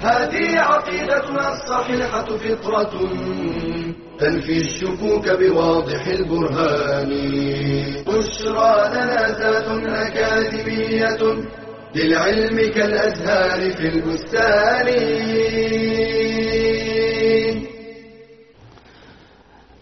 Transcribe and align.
هذه 0.00 0.60
عقيدتنا 0.60 1.52
الصحيحة 1.52 2.24
فطرة 2.24 2.92
تنفي 4.18 4.56
الشكوك 4.56 5.28
بواضح 5.28 6.06
البرهان. 6.06 7.10
بشرى 8.06 8.72
لنا 8.94 9.28
ذات 9.40 9.68
أكاديمية 9.86 11.22
للعلم 11.94 12.72
كالأزهار 12.74 13.60
في 13.72 13.88
البستان. 13.88 14.86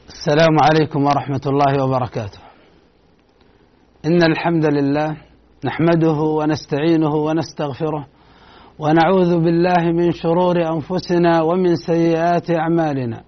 السلام 0.09 0.57
عليكم 0.63 1.05
ورحمة 1.05 1.41
الله 1.47 1.85
وبركاته. 1.85 2.39
إن 4.07 4.23
الحمد 4.23 4.67
لله 4.67 5.17
نحمده 5.65 6.19
ونستعينه 6.39 7.15
ونستغفره 7.15 8.07
ونعوذ 8.79 9.45
بالله 9.45 9.93
من 9.93 10.13
شرور 10.13 10.57
أنفسنا 10.57 11.43
ومن 11.43 11.77
سيئات 11.77 12.51
أعمالنا. 12.51 13.21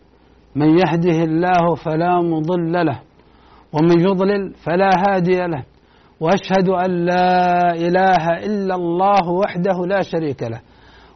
من 0.57 0.79
يهده 0.79 1.25
الله 1.25 1.75
فلا 1.75 2.21
مضل 2.21 2.73
له 2.73 3.01
ومن 3.73 4.01
يضلل 4.01 4.55
فلا 4.65 4.91
هادي 5.09 5.47
له. 5.47 5.65
وأشهد 6.21 6.69
أن 6.69 6.91
لا 6.91 7.71
إله 7.73 8.25
إلا 8.47 8.75
الله 8.75 9.31
وحده 9.31 9.87
لا 9.87 10.03
شريك 10.03 10.43
له 10.43 10.61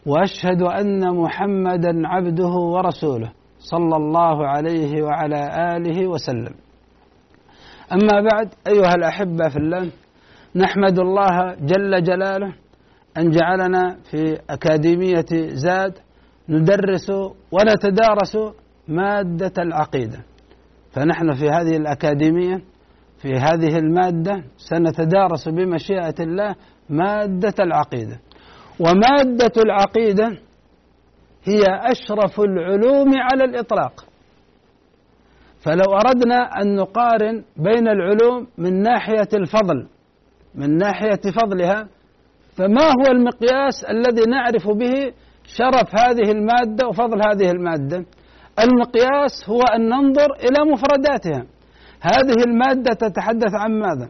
وأشهد 0.06 0.62
أن 0.62 1.16
محمدا 1.16 1.92
عبده 2.04 2.54
ورسوله 2.74 3.32
صلى 3.58 3.96
الله 3.96 4.46
عليه 4.46 5.02
وعلى 5.02 5.40
آله 5.76 6.06
وسلم. 6.06 6.54
أما 7.92 8.20
بعد 8.30 8.48
أيها 8.66 8.94
الأحبة 8.94 9.48
في 9.48 9.56
الله 9.56 9.90
نحمد 10.56 10.98
الله 10.98 11.54
جل 11.60 12.02
جلاله 12.02 12.52
أن 13.18 13.30
جعلنا 13.30 13.96
في 14.10 14.38
أكاديمية 14.50 15.26
زاد 15.52 15.98
ندرس 16.48 17.10
ونتدارس 17.52 18.36
مادة 18.88 19.52
العقيدة. 19.58 20.24
فنحن 20.92 21.34
في 21.34 21.48
هذه 21.48 21.76
الأكاديمية 21.76 22.62
في 23.22 23.28
هذه 23.28 23.78
المادة 23.78 24.44
سنتدارس 24.56 25.48
بمشيئة 25.48 26.14
الله 26.20 26.54
مادة 26.90 27.54
العقيدة. 27.60 28.20
ومادة 28.80 29.52
العقيدة 29.64 30.38
هي 31.44 31.62
أشرف 31.68 32.40
العلوم 32.40 33.12
على 33.16 33.44
الإطلاق. 33.44 34.04
فلو 35.60 35.84
أردنا 35.94 36.36
أن 36.62 36.76
نقارن 36.76 37.44
بين 37.56 37.88
العلوم 37.88 38.46
من 38.58 38.82
ناحية 38.82 39.28
الفضل 39.34 39.88
من 40.54 40.76
ناحية 40.78 41.20
فضلها 41.42 41.88
فما 42.60 42.84
هو 42.84 43.12
المقياس 43.12 43.84
الذي 43.90 44.22
نعرف 44.30 44.68
به 44.68 45.12
شرف 45.44 45.94
هذه 45.94 46.30
المادة 46.30 46.88
وفضل 46.88 47.20
هذه 47.28 47.50
المادة؟ 47.50 48.04
المقياس 48.58 49.48
هو 49.48 49.60
أن 49.62 49.88
ننظر 49.88 50.32
إلى 50.32 50.72
مفرداتها. 50.72 51.46
هذه 52.00 52.44
المادة 52.46 52.94
تتحدث 52.94 53.54
عن 53.54 53.72
ماذا؟ 53.78 54.08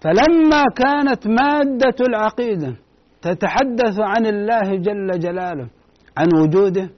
فلما 0.00 0.62
كانت 0.76 1.26
مادة 1.26 1.96
العقيدة 2.08 2.76
تتحدث 3.22 3.98
عن 3.98 4.26
الله 4.26 4.76
جل 4.76 5.18
جلاله 5.18 5.68
عن 6.16 6.28
وجوده 6.40 6.90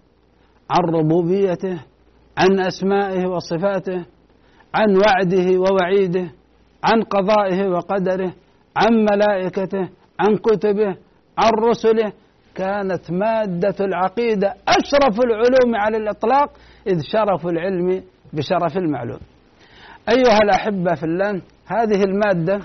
عن 0.70 0.94
ربوبيته 0.94 1.78
عن 2.38 2.60
أسمائه 2.60 3.26
وصفاته 3.26 4.04
عن 4.74 4.96
وعده 4.96 5.58
ووعيده 5.58 6.32
عن 6.84 7.02
قضائه 7.02 7.68
وقدره 7.68 8.32
عن 8.78 9.06
ملائكته 9.12 9.88
عن 10.20 10.36
كتبه 10.36 10.96
عن 11.38 11.52
رسله. 11.68 12.12
كانت 12.54 13.10
مادة 13.10 13.74
العقيدة 13.80 14.54
أشرف 14.68 15.20
العلوم 15.24 15.74
على 15.74 15.96
الإطلاق 15.96 16.50
إذ 16.86 17.00
شرف 17.12 17.46
العلم 17.46 18.02
بشرف 18.32 18.76
المعلوم. 18.76 19.20
أيها 20.08 20.38
الأحبة 20.44 20.94
في 20.94 21.02
الله 21.02 21.42
هذه 21.66 22.02
المادة 22.02 22.60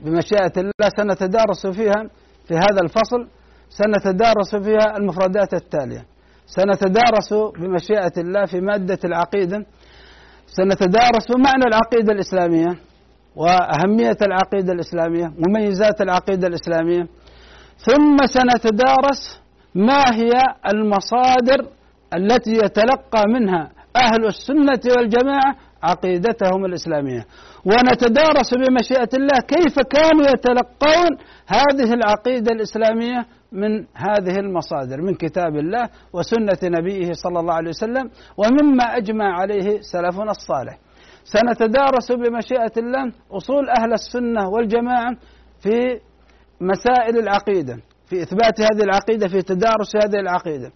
بمشيئة 0.00 0.52
الله 0.56 0.88
سنتدارس 0.96 1.66
فيها 1.66 2.00
في 2.48 2.54
هذا 2.54 2.80
الفصل 2.82 3.28
سنتدارس 3.68 4.56
فيها 4.56 4.96
المفردات 4.96 5.54
التالية. 5.54 6.04
سنتدارس 6.46 7.32
بمشيئة 7.58 8.12
الله 8.18 8.44
في 8.44 8.60
مادة 8.60 8.98
العقيدة 9.04 9.66
سنتدارس 10.46 11.26
معنى 11.36 11.64
العقيدة 11.66 12.12
الإسلامية. 12.12 12.87
وأهمية 13.36 14.16
العقيدة 14.22 14.72
الإسلامية 14.72 15.32
مميزات 15.48 16.00
العقيدة 16.00 16.46
الإسلامية. 16.46 17.06
ثم 17.78 18.16
سنتدارس 18.26 19.40
ما 19.74 20.14
هي 20.14 20.32
المصادر 20.72 21.68
التي 22.14 22.52
يتلقى 22.52 23.22
منها 23.34 23.70
أهل 23.96 24.26
السنة 24.26 24.80
والجماعة 24.96 25.56
عقيدتهم 25.82 26.64
الإسلامية. 26.64 27.26
ونتدارس 27.64 28.54
بمشيئة 28.54 29.08
الله 29.14 29.38
كيف 29.48 29.74
كانوا 29.90 30.26
يتلقون 30.26 31.10
هذه 31.46 31.94
العقيدة 31.94 32.52
الإسلامية 32.52 33.26
من 33.52 33.84
هذه 33.94 34.36
المصادر 34.38 35.02
من 35.02 35.14
كتاب 35.14 35.56
الله 35.56 35.88
وسنة 36.12 36.58
نبيه 36.64 37.12
صلى 37.12 37.40
الله 37.40 37.54
عليه 37.54 37.68
وسلم 37.68 38.10
ومما 38.36 38.84
أجمع 38.84 39.40
عليه 39.40 39.80
سلفنا 39.80 40.30
الصالح. 40.30 40.78
سنتدارس 41.24 42.12
بمشيئة 42.12 42.72
الله 42.76 43.12
أصول 43.32 43.68
أهل 43.68 43.92
السنة 43.92 44.48
والجماعة 44.48 45.16
في 45.60 46.00
مسائل 46.60 47.18
العقيدة 47.18 47.78
في 48.06 48.22
إثبات 48.22 48.60
هذه 48.60 48.82
العقيدة 48.82 49.28
في 49.28 49.42
تدارس 49.42 49.96
هذه 49.96 50.20
العقيدة. 50.20 50.72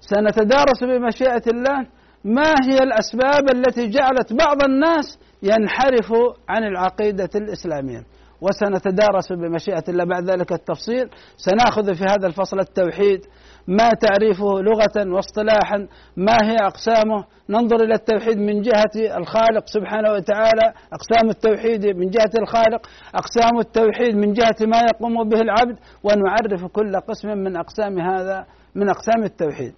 سنتدارس 0.00 0.84
بمشيئة 0.84 1.42
الله 1.46 1.86
ما 2.24 2.54
هي 2.68 2.78
الأسباب 2.78 3.54
التي 3.54 3.86
جعلت 3.86 4.32
بعض 4.32 4.62
الناس 4.64 5.18
ينحرف 5.42 6.12
عن 6.48 6.64
العقيدة 6.64 7.30
الإسلامية. 7.34 8.04
وسنتدارس 8.40 9.32
بمشيئة 9.32 9.84
الله 9.88 10.04
بعد 10.04 10.30
ذلك 10.30 10.52
التفصيل. 10.52 11.10
سنأخذ 11.36 11.94
في 11.94 12.04
هذا 12.04 12.26
الفصل 12.26 12.58
التوحيد 12.60 13.26
ما 13.68 13.88
تعريفه 13.88 14.44
لغة 14.44 15.14
واصطلاحا 15.14 15.88
ما 16.16 16.36
هي 16.42 16.56
أقسامه؟ 16.60 17.24
ننظر 17.50 17.76
إلى 17.84 17.94
التوحيد 17.94 18.38
من 18.38 18.60
جهة 18.60 19.16
الخالق 19.16 19.66
سبحانه 19.66 20.12
وتعالى. 20.12 20.72
أقسام 20.92 21.30
التوحيد 21.30 21.86
من 21.86 22.10
جهة 22.10 22.30
الخالق 22.42 22.86
أقسام 23.14 23.58
التوحيد 23.58 24.16
من 24.16 24.32
جهة 24.32 24.56
ما 24.60 24.80
يقوم 24.80 25.28
به 25.28 25.40
العبد 25.40 25.78
ونعرف 26.04 26.64
كل 26.72 26.96
قسم 26.96 27.28
من 27.28 27.56
أقسام 27.56 28.00
هذا 28.00 28.46
من 28.74 28.88
أقسام 28.88 29.22
التوحيد. 29.24 29.74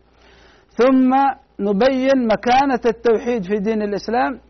ثم 0.69 1.15
نبين 1.61 2.27
مكانة 2.27 2.81
التوحيد 2.87 3.45
في 3.45 3.57
دين 3.59 3.83
الإسلام. 3.83 4.41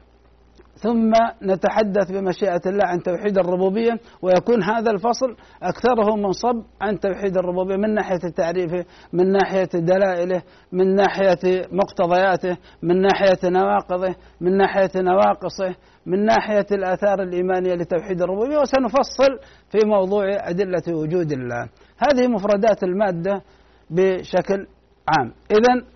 ثم 0.77 1.13
نتحدث 1.43 2.11
بمشيئة 2.11 2.61
الله 2.67 2.85
عن 2.85 3.03
توحيد 3.03 3.39
الربوبية 3.39 3.93
ويكون 4.23 4.63
هذا 4.63 4.91
الفصل 4.91 5.37
أكثره 5.63 6.17
منصب 6.17 6.63
عن 6.81 7.01
توحيد 7.01 7.37
الربوبية 7.37 7.77
من 7.77 7.95
ناحية 7.95 8.31
تعريفه 8.37 8.85
من 9.13 9.33
ناحية 9.33 9.69
دلائله 9.75 10.43
من 10.73 10.95
ناحية 10.95 11.69
مقتضياته 11.73 12.57
من 12.83 13.03
ناحية 13.03 13.39
نواقضه 13.45 14.15
من 14.41 14.57
ناحية 14.57 14.91
نواقصه 14.97 15.75
من 16.07 16.25
ناحية 16.25 16.67
الآثار 16.73 17.23
الإيمانية 17.23 17.75
لتوحيد 17.75 18.23
الربوبية 18.23 18.59
وسنفصل 18.59 19.39
في 19.71 19.79
موضوع 19.87 20.25
أدلة 20.31 20.83
وجود 20.89 21.33
الله. 21.33 21.69
هذه 21.99 22.29
مفردات 22.29 22.83
المادة 22.83 23.43
بشكل 23.91 24.67
عام. 25.09 25.33
إذا 25.51 25.87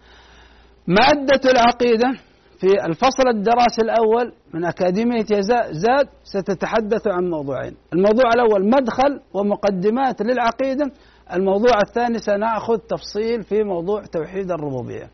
مادة 0.86 1.50
العقيدة 1.50 2.29
في 2.60 2.84
الفصل 2.86 3.28
الدراسي 3.28 3.82
الأول 3.82 4.32
من 4.54 4.64
أكاديمية 4.64 5.26
زاد 5.70 6.08
ستتحدث 6.22 7.06
عن 7.06 7.30
موضوعين. 7.30 7.76
الموضوع 7.92 8.32
الأول 8.34 8.70
مدخل 8.70 9.20
ومقدمات 9.34 10.22
للعقيدة. 10.22 10.90
الموضوع 11.32 11.80
الثاني 11.86 12.18
سنأخذ 12.18 12.78
تفصيل 12.78 13.42
في 13.42 13.62
موضوع 13.62 14.02
توحيد 14.02 14.50
الربوبية. 14.50 15.10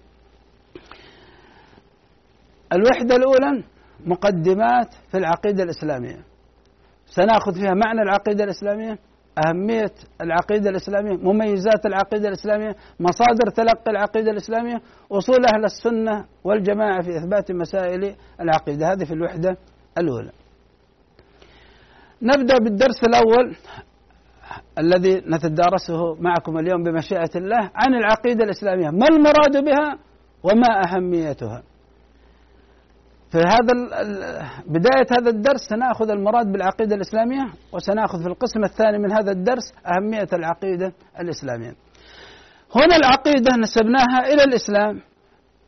الوحدة 2.72 3.16
الأولى 3.16 3.64
مقدمات 4.06 4.94
في 5.10 5.18
العقيدة 5.18 5.62
الإسلامية. 5.62 6.24
سنأخذ 7.06 7.54
فيها 7.54 7.74
معنى 7.74 8.02
العقيدة 8.02 8.44
الإسلامية. 8.44 8.98
أهمية 9.44 9.92
العقيدة 10.20 10.70
الإسلامية 10.70 11.16
مميزات 11.16 11.86
العقيدة 11.86 12.28
الإسلامية 12.28 12.76
مصادر 13.00 13.50
تلقي 13.54 13.90
العقيدة 13.90 14.30
الإسلامية 14.30 14.80
أصول 15.12 15.46
أهل 15.54 15.64
السنة 15.64 16.24
والجماعة 16.44 17.02
في 17.02 17.16
إثبات 17.16 17.52
مسائل 17.52 18.14
العقيدة. 18.40 18.92
هذه 18.92 19.04
في 19.04 19.14
الوحدة 19.14 19.56
الأولى. 19.98 20.30
نبدأ 22.22 22.58
بالدرس 22.58 23.04
الأول 23.08 23.56
الذي 24.78 25.14
نتدارسه 25.14 26.14
معكم 26.14 26.58
اليوم 26.58 26.82
بمشيئة 26.82 27.30
الله 27.36 27.70
عن 27.74 27.94
العقيدة 27.94 28.44
الإسلامية. 28.44 28.90
ما 28.90 29.06
المراد 29.08 29.64
بها 29.64 29.98
وما 30.42 30.82
أهميتها؟ 30.88 31.62
في 33.30 33.38
هذا 33.38 33.72
بداية 34.66 35.06
هذا 35.18 35.30
الدرس 35.30 35.60
سنأخذ 35.68 36.10
المراد 36.10 36.52
بالعقيدة 36.52 36.94
الإسلامية 36.96 37.44
وسنأخذ 37.72 38.22
في 38.22 38.28
القسم 38.28 38.64
الثاني 38.64 38.98
من 38.98 39.12
هذا 39.12 39.32
الدرس 39.32 39.74
أهمية 39.86 40.28
العقيدة 40.32 40.92
الإسلامية. 41.20 41.72
هنا 42.76 42.96
العقيدة 42.96 43.56
نسبناها 43.56 44.32
إلى 44.32 44.42
الإسلام 44.42 45.00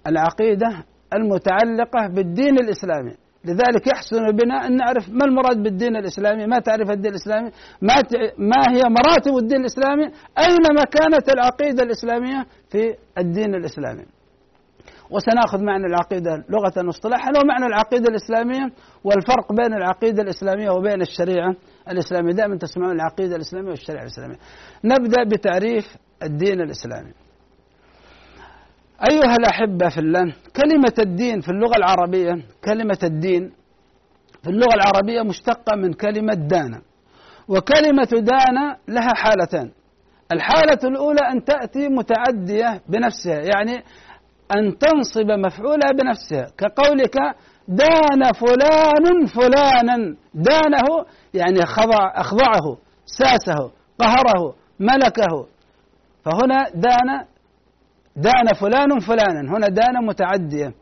العقيدة 0.06 0.84
المتعلقة 1.14 2.06
بالدين 2.14 2.58
الإسلامي. 2.58 3.14
لذلك 3.44 3.86
يحسن 3.86 4.30
بنا 4.30 4.66
أن 4.66 4.76
نعرف 4.76 5.08
ما 5.08 5.24
المراد 5.24 5.62
بالدين 5.62 5.96
الإسلامي 5.96 6.46
ما 6.46 6.58
تعرف 6.58 6.90
الدين 6.90 7.10
الإسلامي 7.10 7.50
ما, 7.82 7.94
ما 8.38 8.62
هي 8.76 8.82
مراتب 8.82 9.36
الدين 9.36 9.60
الإسلامي 9.60 10.04
أين 10.38 10.64
مكانة 10.80 11.34
العقيدة 11.34 11.82
الإسلامية 11.82 12.46
في 12.70 12.94
الدين 13.18 13.54
الإسلامي. 13.54 14.04
وسناخذ 15.10 15.62
معنى 15.64 15.86
العقيدة 15.86 16.44
لغة 16.48 16.86
واصطلاحا 16.86 17.30
ومعنى 17.42 17.66
العقيدة 17.66 18.08
الإسلامية؟ 18.08 18.72
والفرق 19.04 19.52
بين 19.52 19.74
العقيدة 19.74 20.22
الإسلامية 20.22 20.70
وبين 20.70 21.00
الشريعة 21.02 21.54
الإسلامية. 21.88 22.32
دائما 22.32 22.56
تسمعون 22.58 22.92
العقيدة 22.92 23.36
الإسلامية 23.36 23.70
والشريعة 23.70 24.02
الإسلامية. 24.02 24.36
نبدأ 24.84 25.24
بتعريف 25.24 25.96
الدين 26.22 26.60
الإسلامي. 26.60 27.12
أيها 29.10 29.36
الأحبة 29.36 29.88
في 29.88 29.98
الله 30.00 30.34
كلمة 30.56 30.94
الدين 30.98 31.40
في 31.40 31.48
اللغة 31.48 31.76
العربية 31.76 32.42
كلمة 32.64 32.98
الدين 33.02 33.52
في 34.42 34.50
اللغة 34.50 34.74
العربية 34.74 35.22
مشتقة 35.22 35.76
من 35.76 35.92
كلمة 35.92 36.34
دان 36.34 36.80
وكلمة 37.48 38.08
دان 38.12 38.76
لها 38.88 39.14
حالتان. 39.14 39.70
الحالة 40.32 40.78
الأولى 40.84 41.20
أن 41.32 41.44
تأتي 41.44 41.88
متعدية 41.88 42.80
بنفسها 42.88 43.38
يعني 43.54 43.82
أن 44.56 44.78
تنصب 44.78 45.30
مفعولها 45.30 45.92
بنفسها. 45.92 46.50
كقولك 46.58 47.16
دان 47.68 48.32
فلان 48.32 49.26
فلانا. 49.26 50.16
دانه 50.34 51.04
يعني 51.34 51.66
خضع 51.66 52.12
أخضعه 52.14 52.76
ساسه 53.06 53.70
قهره 53.98 54.54
ملكه. 54.80 55.46
فهنا 56.24 56.68
دان 56.74 57.24
دان 58.16 58.54
فلان 58.60 58.98
فلانا. 58.98 59.40
هنا 59.56 59.68
دان 59.68 60.06
متعدية. 60.06 60.72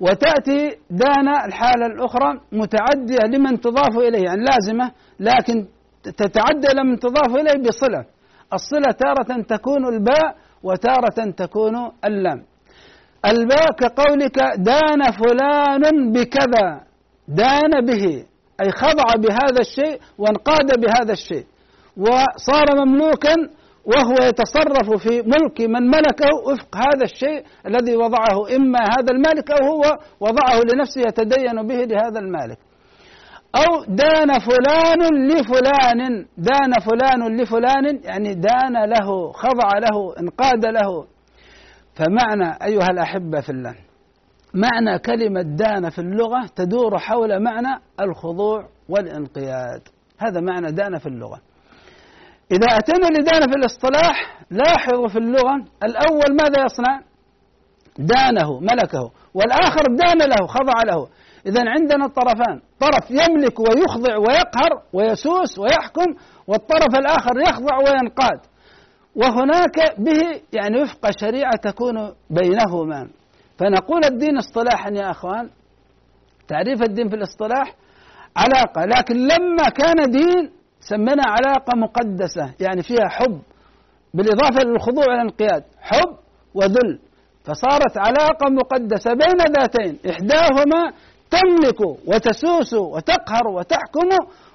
وتأتي 0.00 0.76
دان 0.90 1.28
الحالة 1.28 1.86
الأخرى 1.86 2.40
متعدية 2.52 3.38
لمن 3.38 3.60
تضاف 3.60 3.98
إليه 3.98 4.24
يعني 4.24 4.44
لازمة 4.44 4.92
لكن 5.20 5.66
تتعدى 6.02 6.68
لمن 6.74 6.98
تضاف 6.98 7.34
إليه 7.36 7.68
بصلة. 7.68 8.04
الصلة 8.52 8.92
تارة 8.98 9.42
تكون 9.42 9.86
الباء 9.86 10.36
وتارة 10.62 11.30
تكون 11.36 11.92
اللام 12.04 12.42
الباء 13.30 13.72
كقولك 13.80 14.38
دان 14.58 15.00
فلان 15.20 16.12
بكذا. 16.12 16.80
دان 17.28 17.72
به 17.86 18.24
أي 18.60 18.70
خضع 18.70 19.08
بهذا 19.18 19.60
الشيء 19.60 20.00
وانقاد 20.18 20.80
بهذا 20.80 21.12
الشيء. 21.12 21.46
وصار 21.96 22.66
مملوكا 22.84 23.34
وهو 23.84 24.16
يتصرف 24.28 25.02
في 25.02 25.22
ملك 25.22 25.60
من 25.60 25.82
ملكه 25.90 26.28
وفق 26.46 26.76
هذا 26.76 27.04
الشيء 27.04 27.42
الذي 27.66 27.96
وضعه. 27.96 28.56
إما 28.56 28.78
هذا 28.78 29.10
المالك 29.10 29.50
أو 29.50 29.66
هو 29.66 29.82
وضعه 30.20 30.60
لنفسه 30.72 31.00
يتدين 31.00 31.66
به 31.66 31.74
لهذا 31.74 32.18
المالك. 32.18 32.58
أو 33.56 33.84
دان 33.84 34.38
فلان 34.38 35.28
لفلان. 35.28 36.26
دان 36.38 36.72
فلان 36.80 37.40
لفلان 37.40 38.00
يعني 38.04 38.34
دان 38.34 38.84
له 38.84 39.32
خضع 39.32 39.78
له 39.78 40.14
انقاد 40.20 40.66
له. 40.66 41.06
فمعنى 41.94 42.58
أيها 42.64 42.90
الأحبة 42.90 43.40
في 43.40 43.50
الله 43.50 43.74
معنى 44.54 44.98
كلمة 44.98 45.42
دان 45.42 45.90
في 45.90 45.98
اللغة 45.98 46.46
تدور 46.56 46.98
حول 46.98 47.42
معنى 47.42 47.82
الخضوع 48.00 48.68
والانقياد. 48.88 49.88
هذا 50.18 50.40
معنى 50.40 50.72
دان 50.72 50.98
في 50.98 51.06
اللغة. 51.06 51.40
إذا 52.52 52.66
أتينا 52.66 53.06
لدان 53.06 53.40
في 53.40 53.56
الاصطلاح 53.56 54.44
لاحظوا 54.50 55.08
في 55.08 55.18
اللغة 55.18 55.54
الأول 55.82 56.36
ماذا 56.36 56.64
يصنع؟ 56.64 57.00
دانه 57.98 58.60
ملكه. 58.60 59.10
والآخر 59.34 59.82
دان 59.90 60.28
له 60.28 60.46
خضع 60.46 60.82
له. 60.86 61.08
إذا 61.46 61.60
عندنا 61.66 62.04
الطرفان. 62.04 62.60
طرف 62.80 63.10
يملك 63.10 63.60
ويخضع 63.60 64.16
ويقهر 64.16 64.82
ويسوس 64.92 65.58
ويحكم 65.58 66.14
والطرف 66.46 66.98
الآخر 66.98 67.38
يخضع 67.48 67.76
وينقاد. 67.76 68.40
وهناك 69.16 69.76
به 69.98 70.40
يعني 70.52 70.82
وفق 70.82 71.10
شريعة 71.20 71.56
تكون 71.62 72.12
بينهما. 72.30 73.08
فنقول 73.58 74.04
الدين 74.04 74.36
اصطلاحا 74.38 74.90
يا 74.90 75.10
أخوان 75.10 75.50
تعريف 76.48 76.82
الدين 76.82 77.08
في 77.08 77.16
الاصطلاح 77.16 77.74
علاقة 78.36 78.84
لكن 78.84 79.14
لما 79.14 79.68
كان 79.68 80.10
دين 80.10 80.50
سمينا 80.80 81.22
علاقة 81.26 81.76
مقدسة 81.76 82.54
يعني 82.60 82.82
فيها 82.82 83.08
حب 83.08 83.40
بالإضافة 84.14 84.64
للخضوع 84.64 85.04
والانقياد 85.08 85.64
حب 85.80 86.16
وذل. 86.54 86.98
فصارت 87.44 87.98
علاقة 87.98 88.50
مقدسة 88.50 89.10
بين 89.10 89.54
ذاتين 89.58 89.98
إحداهما 90.10 90.92
تملك 91.30 91.80
وتسوس 91.80 92.74
وتقهر 92.74 93.48
وتحكم 93.48 94.08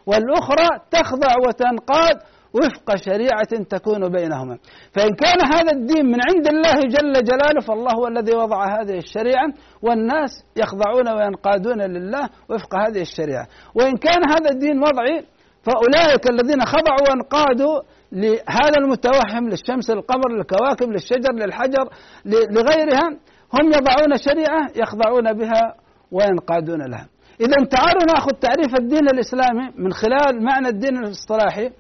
والأخرى 0.06 0.68
تخضع 0.92 1.34
وتنقاد 1.48 2.18
وفق 2.54 2.96
شريعة 2.96 3.64
تكون 3.70 4.10
بينهما. 4.10 4.58
فإن 4.94 5.14
كان 5.16 5.40
هذا 5.56 5.72
الدين 5.72 6.06
من 6.06 6.20
عند 6.30 6.48
الله 6.48 6.74
جل 6.74 7.14
جلاله 7.24 7.62
فالله 7.68 7.92
هو 8.00 8.08
الذي 8.08 8.36
وضع 8.36 8.82
هذه 8.82 8.98
الشريعة 8.98 9.48
والناس 9.82 10.32
يخضعون 10.58 11.10
وينقادون 11.10 11.82
لله 11.82 12.30
وفق 12.50 12.76
هذه 12.76 13.02
الشريعة. 13.02 13.48
وإن 13.76 13.98
كان 13.98 14.30
هذا 14.30 14.50
الدين 14.52 14.78
وضعي 14.78 15.26
فأولئك 15.64 16.30
الذين 16.30 16.66
خضعوا 16.66 17.10
وانقادوا 17.10 17.82
لهذا 18.12 18.78
المتوهم 18.78 19.50
للشمس 19.50 19.90
للقمر 19.90 20.32
للكواكب 20.32 20.90
للشجر 20.90 21.34
للحجر 21.34 21.90
لغيرها 22.26 23.10
هم 23.54 23.68
يضعون 23.68 24.18
شريعة 24.18 24.68
يخضعون 24.76 25.34
بها 25.34 25.76
وينقادون 26.12 26.82
لها. 26.92 27.08
إذا 27.42 27.66
تعالوا 27.72 28.06
ناخذ 28.14 28.32
تعريف 28.32 28.76
الدين 28.80 29.06
الإسلامي 29.14 29.72
من 29.78 29.94
خلال 29.94 30.44
معنى 30.44 30.68
الدين 30.68 30.98
الاصطلاحي. 30.98 31.72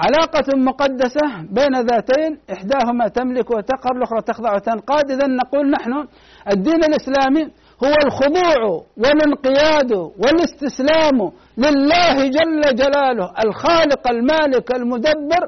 علاقة 0.00 0.56
مقدسة 0.56 1.26
بين 1.50 1.80
ذاتين 1.80 2.38
إحداهما 2.52 3.08
تملك 3.08 3.50
وتقهر 3.50 3.96
الأخرى 3.96 4.20
تخضع 4.22 4.54
وتنقاد. 4.54 5.10
إذا 5.10 5.26
نقول 5.26 5.70
نحن 5.70 6.06
الدين 6.52 6.84
الإسلامي 6.84 7.44
هو 7.84 7.94
الخضوع 8.06 8.84
والانقياد 8.96 9.92
والاستسلام 9.92 11.32
لله 11.58 12.16
جل 12.28 12.74
جلاله 12.74 13.32
الخالق 13.44 14.10
المالك 14.10 14.74
المدبر 14.76 15.42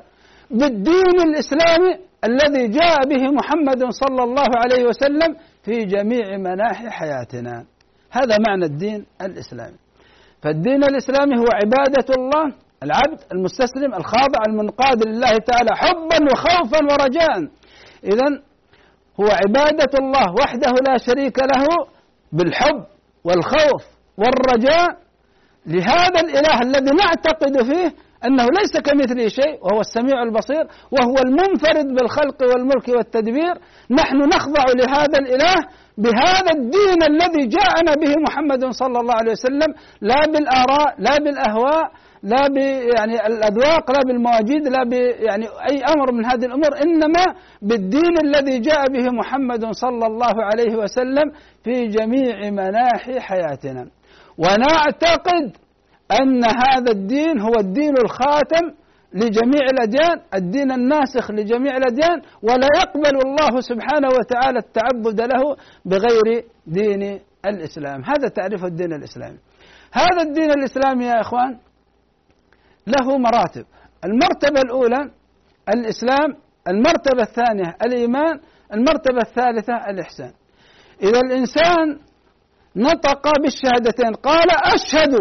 بالدين 0.51 1.21
الإسلامي 1.29 1.93
الذي 2.25 2.69
جاء 2.69 2.97
به 3.09 3.31
محمد 3.31 3.85
صلى 3.91 4.23
الله 4.23 4.49
عليه 4.57 4.85
وسلم 4.85 5.37
في 5.63 5.85
جميع 5.85 6.37
مناحي 6.37 6.91
حياتنا. 6.91 7.65
هذا 8.11 8.37
معنى 8.49 8.65
الدين 8.65 9.07
الإسلامي. 9.23 9.77
فالدين 10.43 10.85
الإسلامي 10.85 11.39
هو 11.39 11.47
عبادة 11.53 12.15
الله 12.19 12.55
العبد 12.83 13.21
المستسلم 13.33 13.95
الخاضع 13.95 14.41
المنقاد 14.49 15.07
لله 15.07 15.39
تعالى 15.39 15.71
حبا 15.77 16.19
وخوفا 16.33 16.79
ورجاء. 16.91 17.39
إذا 18.05 18.43
هو 19.21 19.27
عبادة 19.27 19.99
الله 19.99 20.35
وحده 20.41 20.71
لا 20.89 20.97
شريك 20.97 21.39
له 21.39 21.67
بالحب 22.33 22.85
والخوف 23.25 23.85
والرجاء. 24.19 25.03
لهذا 25.67 26.21
الإله 26.21 26.59
الذي 26.63 26.97
نعتقد 26.97 27.63
فيه 27.63 27.95
أنه 28.27 28.47
ليس 28.59 28.75
كمثله 28.85 29.29
شيء 29.29 29.59
وهو 29.65 29.81
السميع 29.81 30.23
البصير 30.23 30.65
وهو 30.95 31.15
المنفرد 31.27 31.87
بالخلق 31.95 32.43
والملك 32.43 32.89
والتدبير. 32.89 33.55
نحن 33.91 34.17
نخضع 34.17 34.65
لهذا 34.77 35.19
الإله 35.23 35.57
بهذا 35.99 36.51
الدين 36.57 37.01
الذي 37.13 37.47
جاءنا 37.47 37.95
به 38.03 38.15
محمد 38.27 38.65
صلى 38.71 39.01
الله 39.01 39.15
عليه 39.15 39.33
وسلم 39.33 39.71
لا 40.01 40.21
بالآراء 40.33 40.95
لا 40.99 41.17
بالأهواء 41.25 41.85
لا 42.23 42.49
ب 42.49 42.57
يعني 42.97 43.27
الأذواق 43.27 43.91
لا 43.91 44.01
بالمواجيد 44.07 44.69
لا 44.69 44.85
ب 44.85 44.93
يعني 45.29 45.47
أي 45.71 45.83
أمر 45.95 46.13
من 46.13 46.25
هذه 46.27 46.45
الأمور 46.45 46.83
إنما 46.83 47.25
بالدين 47.63 48.15
الذي 48.25 48.59
جاء 48.59 48.89
به 48.89 49.11
محمد 49.11 49.73
صلى 49.73 50.07
الله 50.07 50.45
عليه 50.45 50.77
وسلم 50.77 51.33
في 51.65 51.87
جميع 51.87 52.51
مناحي 52.51 53.21
حياتنا. 53.21 53.87
ونعتقد 54.39 55.57
أن 56.21 56.45
هذا 56.45 56.91
الدين 56.91 57.41
هو 57.41 57.53
الدين 57.59 57.95
الخاتم 58.05 58.83
لجميع 59.15 59.65
الأديان 59.73 60.21
الدين 60.35 60.73
الناسخ 60.73 61.31
لجميع 61.31 61.77
الأديان 61.77 62.23
ولا 62.43 62.69
يقبل 62.81 63.17
الله 63.27 63.61
سبحانه 63.61 64.09
وتعالى 64.09 64.59
التعبد 64.59 65.21
له 65.21 65.57
بغير 65.85 66.45
دين 66.67 67.21
الإسلام. 67.47 68.05
هذا 68.05 68.29
تعريف 68.29 68.65
الدين 68.65 68.93
الإسلامي. 68.93 69.39
هذا 69.93 70.23
الدين 70.23 70.51
الإسلامي 70.51 71.05
يا 71.05 71.21
إخوان 71.21 71.59
له 72.87 73.19
مراتب. 73.19 73.65
المرتبة 74.05 74.61
الأولى 74.61 75.11
الإسلام 75.69 76.37
المرتبة 76.69 77.23
الثانية 77.23 77.77
الإيمان 77.83 78.41
المرتبة 78.75 79.19
الثالثة 79.21 79.91
الإحسان. 79.91 80.33
إذا 81.03 81.21
الإنسان 81.21 81.99
نطق 82.77 83.33
بالشهادتين 83.43 84.15
قال 84.15 84.47
أشهد 84.51 85.15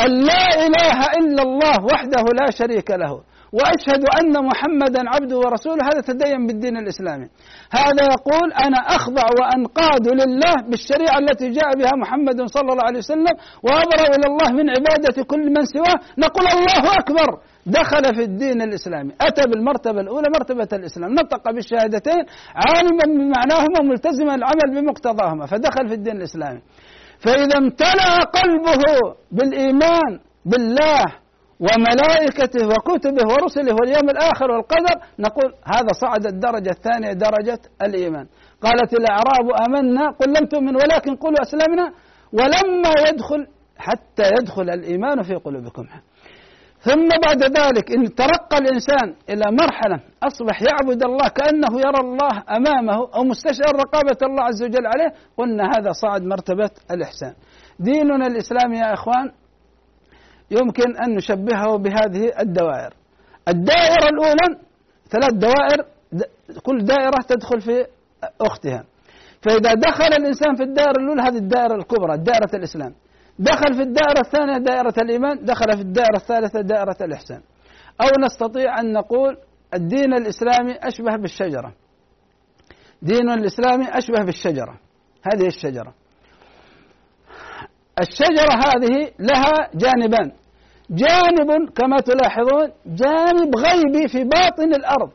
أن 0.00 0.10
لا 0.30 0.44
إله 0.66 0.98
إلا 1.20 1.42
الله 1.42 1.84
وحده 1.92 2.24
لا 2.40 2.50
شريك 2.50 2.90
له 2.90 3.20
وأشهد 3.52 4.02
أن 4.20 4.44
محمدا 4.46 5.02
عبده 5.14 5.38
ورسوله 5.38 5.82
هذا 5.84 6.00
تدين 6.00 6.46
بالدين 6.46 6.76
الإسلامي. 6.76 7.28
هذا 7.72 8.02
يقول 8.14 8.52
أنا 8.52 8.78
أخضع 8.96 9.26
وأنقاد 9.40 10.04
لله 10.20 10.54
بالشريعة 10.70 11.18
التي 11.18 11.50
جاء 11.50 11.70
بها 11.78 11.90
محمد 12.02 12.38
صلى 12.46 12.72
الله 12.72 12.84
عليه 12.84 12.98
وسلم 12.98 13.34
وأبرأ 13.62 14.06
إلى 14.16 14.26
الله 14.30 14.48
من 14.58 14.70
عبادة 14.70 15.22
كل 15.22 15.44
من 15.56 15.64
سواه. 15.64 15.98
نقول 16.18 16.46
الله 16.46 16.82
أكبر. 17.00 17.28
دخل 17.66 18.14
في 18.14 18.22
الدين 18.22 18.62
الإسلامي 18.62 19.12
أتى 19.20 19.42
بالمرتبة 19.50 20.00
الأولى 20.00 20.26
مرتبة 20.34 20.68
الإسلام 20.72 21.12
نطق 21.12 21.50
بالشهادتين 21.50 22.22
عالما 22.54 23.04
بمعناهما 23.06 23.80
ملتزما 23.82 24.34
العمل 24.34 24.68
بمقتضاهما 24.74 25.46
فدخل 25.46 25.88
في 25.88 25.94
الدين 25.94 26.16
الإسلامي. 26.16 26.60
فإذا 27.24 27.58
امتلأ 27.58 28.24
قلبه 28.38 28.82
بالإيمان 29.32 30.20
بالله 30.44 31.04
وملائكته 31.60 32.66
وكتبه 32.68 33.32
ورسله 33.32 33.74
واليوم 33.74 34.10
الآخر 34.10 34.50
والقدر 34.50 34.96
نقول 35.18 35.54
هذا 35.74 35.92
صعد 36.00 36.26
الدرجة 36.26 36.70
الثانية 36.70 37.12
درجة 37.12 37.60
الإيمان. 37.82 38.26
قالت 38.62 38.92
الأعراب 38.92 39.46
آمنا 39.66 40.10
قل 40.10 40.28
لم 40.28 40.46
تؤمن 40.46 40.76
ولكن 40.76 41.16
قولوا 41.16 41.42
أسلمنا. 41.42 41.92
ولما 42.32 42.92
يدخل 43.08 43.46
حتى 43.78 44.22
يدخل 44.40 44.70
الإيمان 44.70 45.22
في 45.22 45.34
قلوبكم. 45.34 45.86
ثم 46.80 47.08
بعد 47.26 47.42
ذلك 47.42 47.92
إن 47.92 48.14
ترقى 48.14 48.58
الإنسان 48.58 49.14
إلى 49.28 49.56
مرحلة 49.62 50.00
أصبح 50.22 50.62
يعبد 50.62 51.04
الله 51.04 51.28
كأنه 51.28 51.80
يرى 51.80 52.00
الله 52.00 52.42
أمامه 52.50 53.08
أو 53.14 53.24
مستشعر 53.24 53.76
رقابة 53.76 54.16
الله 54.22 54.42
عز 54.42 54.62
وجل 54.62 54.86
عليه 54.86 55.14
قلنا 55.36 55.64
هذا 55.64 55.92
صعد 55.92 56.22
مرتبة 56.22 56.70
الإحسان. 56.90 57.34
ديننا 57.78 58.26
الإسلامي 58.26 58.76
يا 58.76 58.94
إخوان 58.94 59.32
يمكن 60.50 60.96
أن 60.96 61.14
نشبهه 61.16 61.76
بهذه 61.76 62.32
الدوائر. 62.40 62.94
الدائرة 63.48 64.08
الأولى 64.08 64.58
ثلاث 65.10 65.32
دوائر 65.32 65.86
كل 66.62 66.84
دائرة 66.84 67.18
تدخل 67.28 67.60
في 67.60 67.86
أختها. 68.40 68.84
فإذا 69.42 69.74
دخل 69.74 70.12
الإنسان 70.18 70.54
في 70.56 70.62
الدائرة 70.62 71.00
الأولى 71.00 71.22
هذه 71.22 71.36
الدائرة 71.36 71.74
الكبرى 71.74 72.16
دائرة 72.16 72.50
الإسلام. 72.54 72.94
دخل 73.40 73.74
في 73.74 73.82
الدائرة 73.82 74.20
الثانية 74.20 74.58
دائرة 74.58 74.94
الإيمان 74.98 75.44
دخل 75.44 75.76
في 75.76 75.82
الدائرة 75.82 76.16
الثالثة 76.16 76.60
دائرة 76.60 76.96
الإحسان. 77.00 77.40
أو 78.00 78.24
نستطيع 78.24 78.80
أن 78.80 78.92
نقول 78.92 79.36
الدين 79.74 80.14
الإسلامي 80.14 80.72
أشبه 80.82 81.16
بالشجرة. 81.16 81.72
دين 83.02 83.30
الإسلامي 83.30 83.88
أشبه 83.98 84.22
بالشجرة. 84.22 84.78
هذه 85.32 85.46
الشجرة. 85.46 85.94
الشجرة 88.00 88.54
هذه 88.66 89.12
لها 89.18 89.70
جانبان. 89.74 90.32
جانب 90.90 91.70
كما 91.76 91.96
تلاحظون 91.96 92.72
جانب 92.86 93.56
غيبي 93.56 94.08
في 94.08 94.24
باطن 94.24 94.74
الأرض 94.74 95.10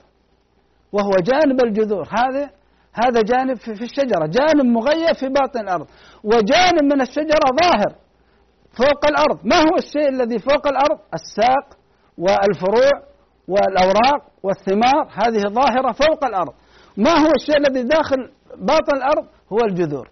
وهو 0.92 1.12
جانب 1.12 1.64
الجذور. 1.64 2.08
هذا 2.18 2.50
هذا 2.94 3.22
جانب 3.22 3.58
في 3.58 3.84
الشجرة. 3.84 4.26
جانب 4.28 4.66
مغيب 4.66 5.16
في 5.16 5.30
باطن 5.30 5.60
الأرض. 5.60 5.88
وجانب 6.24 6.84
من 6.84 7.02
الشجرة 7.02 7.48
ظاهر. 7.62 8.05
فوق 8.78 9.02
الأرض. 9.12 9.40
ما 9.44 9.58
هو 9.58 9.76
الشيء 9.78 10.10
الذي 10.10 10.40
فوق 10.40 10.68
الأرض؟ 10.68 11.00
الساق 11.14 11.66
والفروع 12.18 12.92
والأوراق 13.48 14.22
والثمار. 14.44 15.04
هذه 15.14 15.42
ظاهرة 15.60 15.92
فوق 15.92 16.26
الأرض. 16.26 16.54
ما 16.98 17.12
هو 17.12 17.32
الشيء 17.40 17.58
الذي 17.58 17.84
داخل 17.84 18.30
باطن 18.58 18.98
الأرض؟ 18.98 19.26
هو 19.54 19.58
الجذور. 19.70 20.10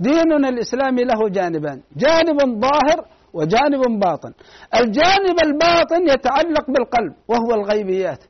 ديننا 0.00 0.48
الإسلامي 0.48 1.02
له 1.04 1.28
جانبان. 1.28 1.80
جانب 1.96 2.38
ظاهر 2.40 2.98
وجانب 3.32 4.00
باطن. 4.00 4.32
الجانب 4.74 5.36
الباطن 5.44 6.02
يتعلق 6.08 6.66
بالقلب 6.68 7.14
وهو 7.28 7.54
الغيبيات. 7.60 8.24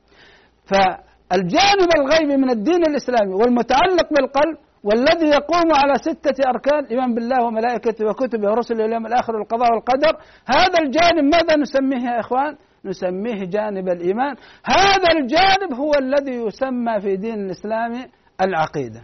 فالجانب 0.71 1.91
الغيبي 1.99 2.37
من 2.37 2.51
الدين 2.51 2.83
الإسلامي 2.91 3.35
والمتعلق 3.35 4.09
بالقلب 4.11 4.57
والذي 4.85 5.27
يقوم 5.27 5.69
على 5.83 5.95
ستة 5.95 6.49
أركان 6.49 6.79
الإيمان 6.79 7.15
بالله 7.15 7.45
وملائكته 7.47 8.07
وكتبه 8.07 8.51
ورسله 8.51 8.83
واليوم 8.83 9.07
الآخر 9.07 9.37
والقضاء 9.37 9.73
والقدر 9.73 10.17
هذا 10.47 10.79
الجانب 10.83 11.35
ماذا 11.35 11.57
نسميه 11.57 12.11
يا 12.11 12.21
إخوان؟ 12.21 12.57
نسميه 12.85 13.45
جانب 13.45 13.89
الإيمان. 13.89 14.35
هذا 14.65 15.09
الجانب 15.19 15.75
هو 15.75 15.93
الذي 15.99 16.33
يسمى 16.33 17.01
في 17.01 17.17
دين 17.17 17.35
الإسلام 17.35 17.93
العقيدة. 18.41 19.03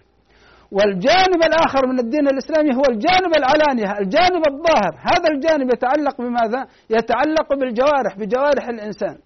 والجانب 0.72 1.40
الآخر 1.44 1.86
من 1.86 1.98
الدين 1.98 2.28
الإسلامي 2.28 2.74
هو 2.74 2.82
الجانب 2.88 3.32
العلانية 3.38 3.98
الجانب 4.00 4.42
الظاهر. 4.48 4.94
هذا 5.12 5.28
الجانب 5.34 5.72
يتعلق 5.72 6.20
بماذا؟ 6.20 6.66
يتعلق 6.90 7.54
بالجوارح 7.54 8.18
بجوارح 8.18 8.68
الإنسان. 8.68 9.16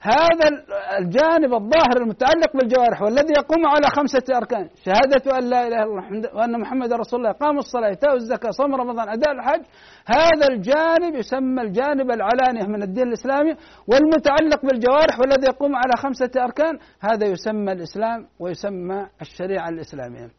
هذا 0.00 0.48
الجانب 0.98 1.54
الظاهر 1.54 1.96
المتعلق 1.96 2.52
بالجوارح 2.54 3.02
والذي 3.02 3.32
يقوم 3.38 3.66
على 3.66 3.86
خمسة 3.96 4.36
أركان. 4.36 4.68
شهادة 4.84 5.38
أن 5.38 5.50
لا 5.50 5.66
إله 5.66 5.82
إلا 5.82 5.84
الله 5.84 6.34
وأن 6.34 6.60
محمد 6.60 6.92
رسول 6.92 7.20
الله 7.20 7.30
إقام 7.30 7.58
الصلاة 7.58 7.88
إيتاء 7.88 8.14
الزكاة 8.14 8.50
صوم 8.50 8.74
رمضان 8.74 9.08
أداء 9.08 9.32
الحج. 9.32 9.62
هذا 10.06 10.46
الجانب 10.50 11.14
يسمى 11.14 11.62
الجانب 11.62 12.10
العلانية 12.10 12.66
من 12.66 12.82
الدين 12.82 13.08
الإسلامي 13.08 13.56
والمتعلق 13.88 14.66
بالجوارح 14.66 15.20
والذي 15.20 15.46
يقوم 15.46 15.76
على 15.76 15.92
خمسة 15.98 16.30
أركان. 16.36 16.78
هذا 17.00 17.26
يسمى 17.26 17.72
الإسلام 17.72 18.26
ويسمى 18.38 19.06
الشريعة 19.20 19.68
الإسلامية. 19.68 20.30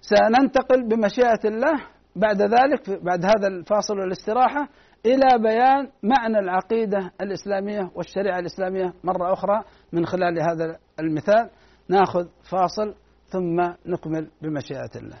سننتقل 0.00 0.88
بمشيئة 0.88 1.40
الله 1.44 1.74
بعد 2.16 2.42
ذلك 2.42 3.02
بعد 3.02 3.24
هذا 3.24 3.46
الفاصل 3.46 3.98
والاستراحة 3.98 4.68
إلى 5.06 5.42
بيان 5.42 5.90
معنى 6.02 6.38
العقيدة 6.38 7.12
الإسلامية 7.20 7.90
والشريعة 7.94 8.38
الإسلامية 8.38 8.94
مرة 9.04 9.32
أخرى 9.32 9.64
من 9.92 10.06
خلال 10.06 10.40
هذا 10.42 10.78
المثال. 11.00 11.50
ناخذ 11.88 12.28
فاصل 12.50 12.94
ثم 13.28 13.60
نكمل 13.86 14.30
بمشيئة 14.42 14.90
الله. 14.96 15.20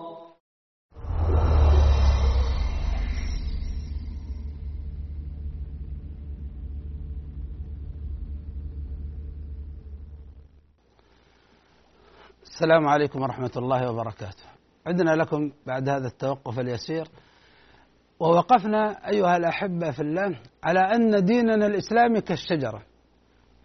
السلام 12.53 12.87
عليكم 12.87 13.21
ورحمة 13.21 13.51
الله 13.57 13.91
وبركاته. 13.91 14.43
عدنا 14.87 15.15
لكم 15.15 15.51
بعد 15.67 15.89
هذا 15.89 16.07
التوقف 16.07 16.59
اليسير. 16.59 17.07
ووقفنا 18.19 19.09
أيها 19.09 19.37
الأحبة 19.37 19.91
في 19.91 19.99
الله 19.99 20.39
على 20.63 20.79
أن 20.79 21.25
ديننا 21.25 21.65
الإسلامي 21.65 22.21
كالشجرة. 22.21 22.81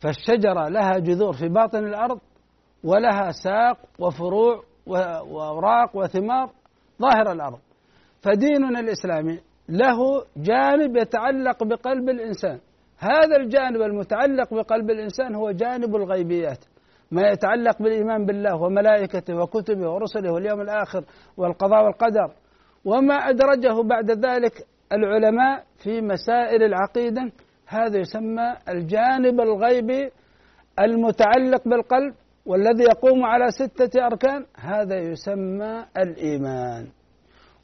فالشجرة 0.00 0.69
لها 0.69 0.99
جذور 0.99 1.33
في 1.33 1.49
باطن 1.49 1.78
الأرض 1.78 2.21
ولها 2.85 3.31
ساق 3.31 3.78
وفروع 3.99 4.62
وأوراق 4.87 5.97
وثمار 5.97 6.50
ظاهر 7.02 7.33
الأرض. 7.33 7.59
فديننا 8.23 8.81
الإسلامي 8.81 9.40
له 9.69 10.25
جانب 10.37 10.97
يتعلق 10.97 11.64
بقلب 11.64 12.09
الإنسان. 12.09 12.61
هذا 12.99 13.37
الجانب 13.37 13.83
المتعلق 13.83 14.55
بقلب 14.55 14.90
الإنسان 14.90 15.35
هو 15.35 15.50
جانب 15.50 15.97
الغيبيات. 15.97 16.64
ما 17.11 17.29
يتعلق 17.31 17.83
بالإيمان 17.83 18.27
بالله 18.27 18.57
وملائكته 18.63 19.35
وكتبه 19.37 19.91
ورسله 19.91 20.33
واليوم 20.33 20.61
الآخر 20.61 21.05
والقضاء 21.37 21.85
والقدر. 21.85 22.31
وما 22.85 23.15
أدرجه 23.15 23.83
بعد 23.83 24.11
ذلك 24.11 24.67
العلماء 24.93 25.65
في 25.83 26.01
مسائل 26.01 26.63
العقيدة 26.63 27.33
هذا 27.67 27.99
يسمى 27.99 28.57
الجانب 28.69 29.41
الغيبي 29.41 30.11
المتعلق 30.81 31.69
بالقلب 31.69 32.15
والذي 32.47 32.85
يقوم 32.85 33.25
على 33.25 33.51
ستة 33.51 34.07
أركان 34.07 34.45
هذا 34.57 34.97
يسمى 34.97 35.85
الإيمان. 35.97 36.87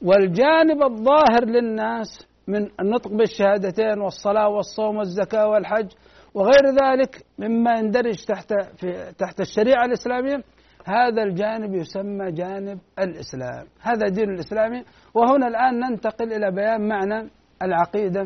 والجانب 0.01 0.83
الظاهر 0.83 1.45
للناس 1.45 2.27
من 2.47 2.67
النطق 2.79 3.07
بالشهادتين 3.11 3.99
والصلاة 4.01 4.49
والصوم 4.49 4.97
والزكاة 4.97 5.47
والحج 5.47 5.87
وغير 6.33 6.65
ذلك 6.83 7.25
مما 7.39 7.73
يندرج 7.79 8.25
تحت 8.25 8.53
في 8.77 9.13
تحت 9.17 9.39
الشريعة 9.39 9.85
الإسلامية 9.85 10.43
هذا 10.85 11.23
الجانب 11.23 11.75
يسمى 11.75 12.31
جانب 12.31 12.79
الإسلام. 12.99 13.65
هذا 13.81 14.07
دين 14.09 14.29
الإسلامي 14.29 14.83
وهنا 15.13 15.47
الآن 15.47 15.79
ننتقل 15.79 16.33
إلى 16.33 16.51
بيان 16.51 16.87
معنى 16.87 17.29
العقيدة. 17.61 18.23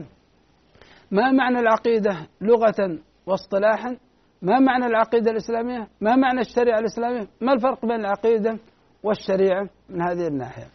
ما 1.12 1.32
معنى 1.32 1.60
العقيدة 1.60 2.28
لغة 2.42 3.00
واصطلاحا؟ 3.26 3.98
ما 4.42 4.60
معنى 4.60 4.86
العقيدة 4.86 5.32
الإسلامية؟ 5.32 5.88
ما 6.02 6.16
معنى 6.16 6.40
الشريعة 6.40 6.80
الإسلامية؟ 6.80 7.28
ما 7.42 7.54
الفرق 7.54 7.86
بين 7.86 8.00
العقيدة 8.00 8.58
والشريعة 9.04 9.70
من 9.90 10.02
هذه 10.02 10.28
الناحية؟ 10.28 10.68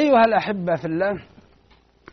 أيها 0.00 0.24
الأحبة 0.26 0.74
في 0.74 0.84
الله 0.84 1.24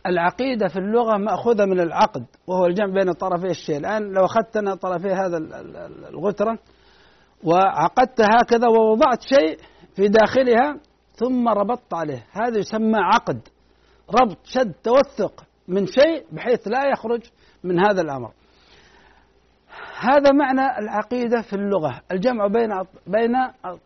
العقيدة 0.06 0.68
في 0.68 0.78
اللغة 0.78 1.16
مأخوذة 1.16 1.64
من 1.64 1.80
العقد 1.80 2.24
وهو 2.46 2.66
الجمع 2.66 2.94
بين 2.94 3.12
طرفي 3.12 3.46
الشيء. 3.46 3.76
الآن 3.76 4.12
لو 4.12 4.24
أخذت 4.24 4.56
أنا 4.56 4.74
طرفي 4.74 5.08
هذا 5.08 5.36
الغترة 6.08 6.58
وعقدت 7.44 8.20
هكذا 8.20 8.68
ووضعت 8.68 9.22
شيء 9.22 9.58
في 9.96 10.08
داخلها 10.08 10.80
ثم 11.14 11.48
ربطت 11.48 11.94
عليه. 11.94 12.26
هذا 12.32 12.58
يسمى 12.58 12.98
عقد 12.98 13.48
ربط 14.20 14.38
شد 14.44 14.72
توثق 14.72 15.44
من 15.68 15.86
شيء 15.86 16.26
بحيث 16.32 16.68
لا 16.68 16.90
يخرج 16.92 17.22
من 17.64 17.80
هذا 17.80 18.00
الأمر. 18.00 18.32
هذا 20.00 20.32
معنى 20.32 20.78
العقيدة 20.78 21.42
في 21.42 21.52
اللغة 21.52 22.00
الجمع 22.12 22.46
بين 22.46 22.70
بين 23.06 23.32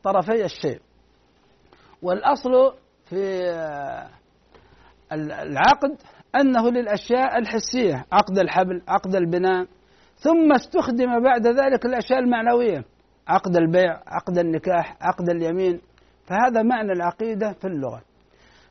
طرفي 0.03 0.44
الشيء. 0.44 0.81
والأصل 2.03 2.50
في 3.05 3.42
العقد 5.14 5.96
أنه 6.40 6.70
للأشياء 6.70 7.38
الحسية 7.38 8.05
عقد 8.12 8.38
الحبل 8.38 8.83
عقد 8.88 9.14
البناء 9.14 9.66
ثم 10.16 10.53
استخدم 10.53 11.22
بعد 11.22 11.46
ذلك 11.46 11.87
الأشياء 11.87 12.18
المعنوية 12.18 12.85
عقد 13.29 13.57
البيع 13.57 14.00
عقد 14.07 14.38
النكاح 14.38 14.96
عقد 15.00 15.31
اليمين 15.31 15.81
فهذا 16.27 16.62
معنى 16.62 16.92
العقيدة 16.92 17.53
في 17.53 17.66
اللغة. 17.66 18.03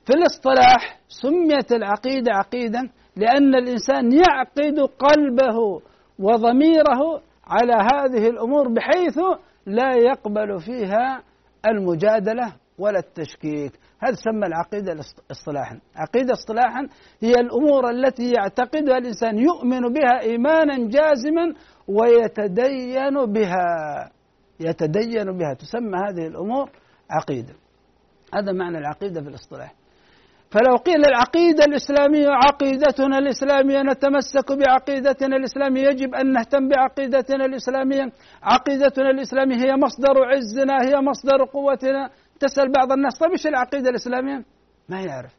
في 0.06 0.14
الاصطلاح 0.14 1.00
سميت 1.08 1.72
العقيدة 1.72 2.32
عقيدة 2.34 2.80
لأن 3.16 3.56
الإنسان 3.56 4.12
يعقد 4.12 4.80
قلبه 4.80 5.82
وضميره 6.20 7.22
على 7.48 7.74
هذه 7.74 8.30
الأمور 8.30 8.68
بحيث 8.68 9.20
لا 9.66 9.96
يقبل 9.96 10.60
فيها 10.60 11.24
المجادلة 11.66 12.54
ولا 12.80 13.00
التشكيك. 13.00 13.72
هذا 14.04 14.16
تسمى 14.16 14.48
العقيدة 14.48 15.00
اصطلاحا. 15.32 15.80
عقيدة 15.96 16.34
اصطلاحا 16.34 16.88
هي 17.22 17.34
الأمور 17.34 17.90
التي 17.90 18.32
يعتقدها 18.32 18.98
الإنسان 18.98 19.38
يؤمن 19.38 19.94
بها 19.94 20.22
إيمانا 20.22 20.78
جازما 20.78 21.54
ويتدين 21.88 23.26
بها 23.26 23.66
يتدين 24.60 25.38
بها. 25.38 25.54
تسمى 25.54 25.98
هذه 25.98 26.28
الأمور 26.28 26.70
عقيدة. 27.12 27.54
هذا 28.34 28.52
معنى 28.52 28.78
العقيدة 28.78 29.22
في 29.22 29.28
الاصطلاح. 29.30 29.74
فلو 30.52 30.76
قيل 30.76 31.06
العقيدة 31.06 31.66
الإسلامية 31.66 32.28
عقيدتنا 32.30 33.18
الإسلامية 33.18 33.82
نتمسك 33.82 34.52
بعقيدتنا 34.52 35.36
الإسلامية. 35.36 35.82
يجب 35.82 36.16
أن 36.16 36.32
نهتم 36.32 36.70
بعقيدتنا 36.70 37.46
الإسلامية. 37.46 38.12
عقيدتنا 38.44 39.10
الإسلامية 39.10 39.56
هي 39.56 39.76
مصدر 39.76 40.24
عزنا 40.26 40.78
هي 40.88 40.96
مصدر 41.02 41.44
قوتنا. 41.44 42.10
تسأل 42.44 42.72
بعض 42.72 42.92
الناس 42.92 43.18
طيب 43.20 43.32
إيش 43.32 43.48
العقيدة 43.48 43.90
الإسلامية؟ 43.90 44.44
ما 44.90 45.02
يعرف. 45.02 45.32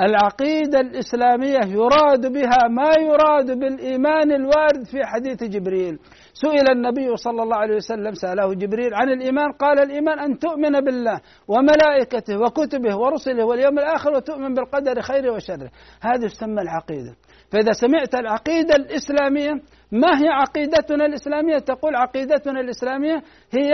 العقيدة 0.00 0.80
الإسلامية 0.80 1.60
يراد 1.66 2.32
بها 2.32 2.68
ما 2.70 2.94
يراد 2.98 3.58
بالإيمان 3.58 4.32
الوارد 4.32 4.84
في 4.84 5.04
حديث 5.04 5.44
جبريل. 5.44 5.98
سئل 6.34 6.70
النبي 6.70 7.16
صلى 7.16 7.42
الله 7.42 7.56
عليه 7.56 7.76
وسلم 7.76 8.14
سأله 8.14 8.54
جبريل 8.54 8.94
عن 8.94 9.08
الإيمان 9.08 9.52
قال 9.52 9.78
الإيمان 9.78 10.18
أن 10.18 10.38
تؤمن 10.38 10.80
بالله 10.80 11.20
وملائكته 11.48 12.38
وكتبه 12.38 12.96
ورسله 12.96 13.44
واليوم 13.44 13.78
الآخر 13.78 14.12
وتؤمن 14.12 14.54
بالقدر 14.54 15.02
خيره 15.02 15.32
وشره. 15.32 15.70
هذه 16.00 16.26
تسمى 16.26 16.62
العقيدة. 16.62 17.14
فإذا 17.52 17.72
سمعت 17.72 18.14
العقيدة 18.14 18.76
الإسلامية 18.76 19.52
ما 19.92 20.22
هي 20.22 20.28
عقيدتنا 20.28 21.06
الإسلامية؟ 21.06 21.58
تقول 21.58 21.96
عقيدتنا 21.96 22.60
الإسلامية 22.60 23.22
هي 23.50 23.72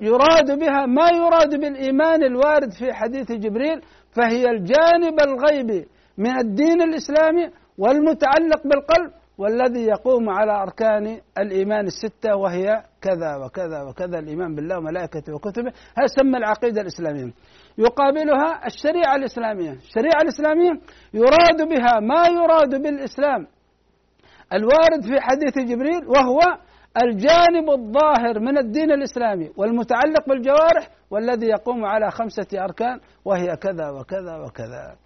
يراد 0.00 0.58
بها 0.58 0.86
ما 0.86 1.08
يراد 1.10 1.60
بالإيمان 1.60 2.22
الوارد 2.22 2.70
في 2.72 2.92
حديث 2.92 3.32
جبريل 3.32 3.80
فهي 4.16 4.44
الجانب 4.44 5.20
الغيبي 5.26 5.86
من 6.18 6.38
الدين 6.38 6.82
الإسلامي 6.82 7.50
والمتعلق 7.78 8.62
بالقلب 8.64 9.12
والذي 9.38 9.80
يقوم 9.80 10.30
على 10.30 10.52
أركان 10.62 11.20
الإيمان 11.38 11.86
الستة 11.86 12.36
وهي 12.36 12.82
كذا 13.02 13.36
وكذا 13.36 13.82
وكذا 13.82 14.18
الإيمان 14.18 14.54
بالله 14.54 14.78
وملائكته 14.78 15.34
وكتبه. 15.34 15.72
هذا 15.98 16.06
سمى 16.06 16.38
العقيدة 16.38 16.80
الإسلامية. 16.80 17.32
يقابلها 17.78 18.66
الشريعة 18.66 19.16
الإسلامية. 19.16 19.70
الشريعة 19.70 20.22
الإسلامية 20.22 20.70
يراد 21.14 21.68
بها 21.68 22.00
ما 22.00 22.28
يراد 22.28 22.82
بالإسلام 22.82 23.46
الوارد 24.52 25.02
في 25.02 25.20
حديث 25.20 25.58
جبريل 25.58 26.06
وهو 26.06 26.40
الجانب 27.04 27.70
الظاهر 27.70 28.40
من 28.40 28.58
الدين 28.58 28.90
الإسلامي 28.90 29.50
والمتعلق 29.56 30.28
بالجوارح 30.28 30.88
والذي 31.10 31.46
يقوم 31.46 31.84
على 31.84 32.10
خمسة 32.10 32.46
أركان 32.54 33.00
وهي 33.24 33.56
كذا 33.56 33.90
وكذا 33.90 34.36
وكذا. 34.36 34.96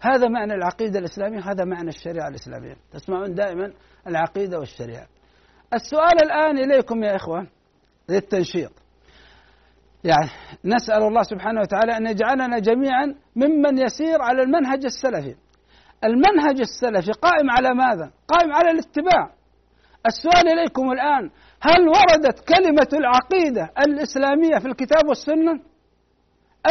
هذا 0.00 0.28
معنى 0.28 0.54
العقيدة 0.54 0.98
الإسلامية 0.98 1.40
هذا 1.40 1.64
معنى 1.64 1.88
الشريعة 1.88 2.28
الإسلامية. 2.28 2.76
تسمعون 2.92 3.34
دائما 3.34 3.72
العقيدة 4.06 4.58
والشريعة. 4.58 5.06
السؤال 5.74 6.24
الآن 6.24 6.58
إليكم 6.58 7.02
يا 7.04 7.16
إخوة 7.16 7.46
للتنشيط. 8.08 8.72
يعني 10.04 10.30
نسأل 10.64 11.02
الله 11.02 11.22
سبحانه 11.22 11.60
وتعالى 11.60 11.96
أن 11.96 12.06
يجعلنا 12.06 12.58
جميعا 12.58 13.14
ممن 13.36 13.78
يسير 13.78 14.22
على 14.22 14.42
المنهج 14.42 14.84
السلفي. 14.84 15.36
المنهج 16.04 16.60
السلفي 16.60 17.12
قائم 17.12 17.50
على 17.50 17.74
ماذا؟ 17.74 18.10
قائم 18.28 18.52
على 18.52 18.70
الاتباع. 18.70 19.41
السؤال 20.06 20.48
إليكم 20.48 20.92
الآن 20.92 21.30
هل 21.62 21.88
وردت 21.88 22.48
كلمة 22.48 22.88
العقيدة 22.92 23.70
الإسلامية 23.86 24.58
في 24.58 24.66
الكتاب 24.66 25.08
والسنة؟ 25.08 25.52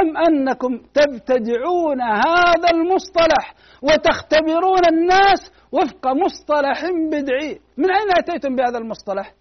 أم 0.02 0.18
أنكم 0.18 0.78
تبتدعون 0.78 2.02
هذا 2.02 2.70
المصطلح 2.74 3.54
وتختبرون 3.82 4.82
الناس 4.90 5.52
وفق 5.72 6.08
مصطلح 6.08 6.86
بدعي 7.12 7.60
من 7.78 7.92
أين 7.92 8.18
أتيتم 8.18 8.56
بهذا 8.56 8.78
المصطلح؟ 8.78 9.34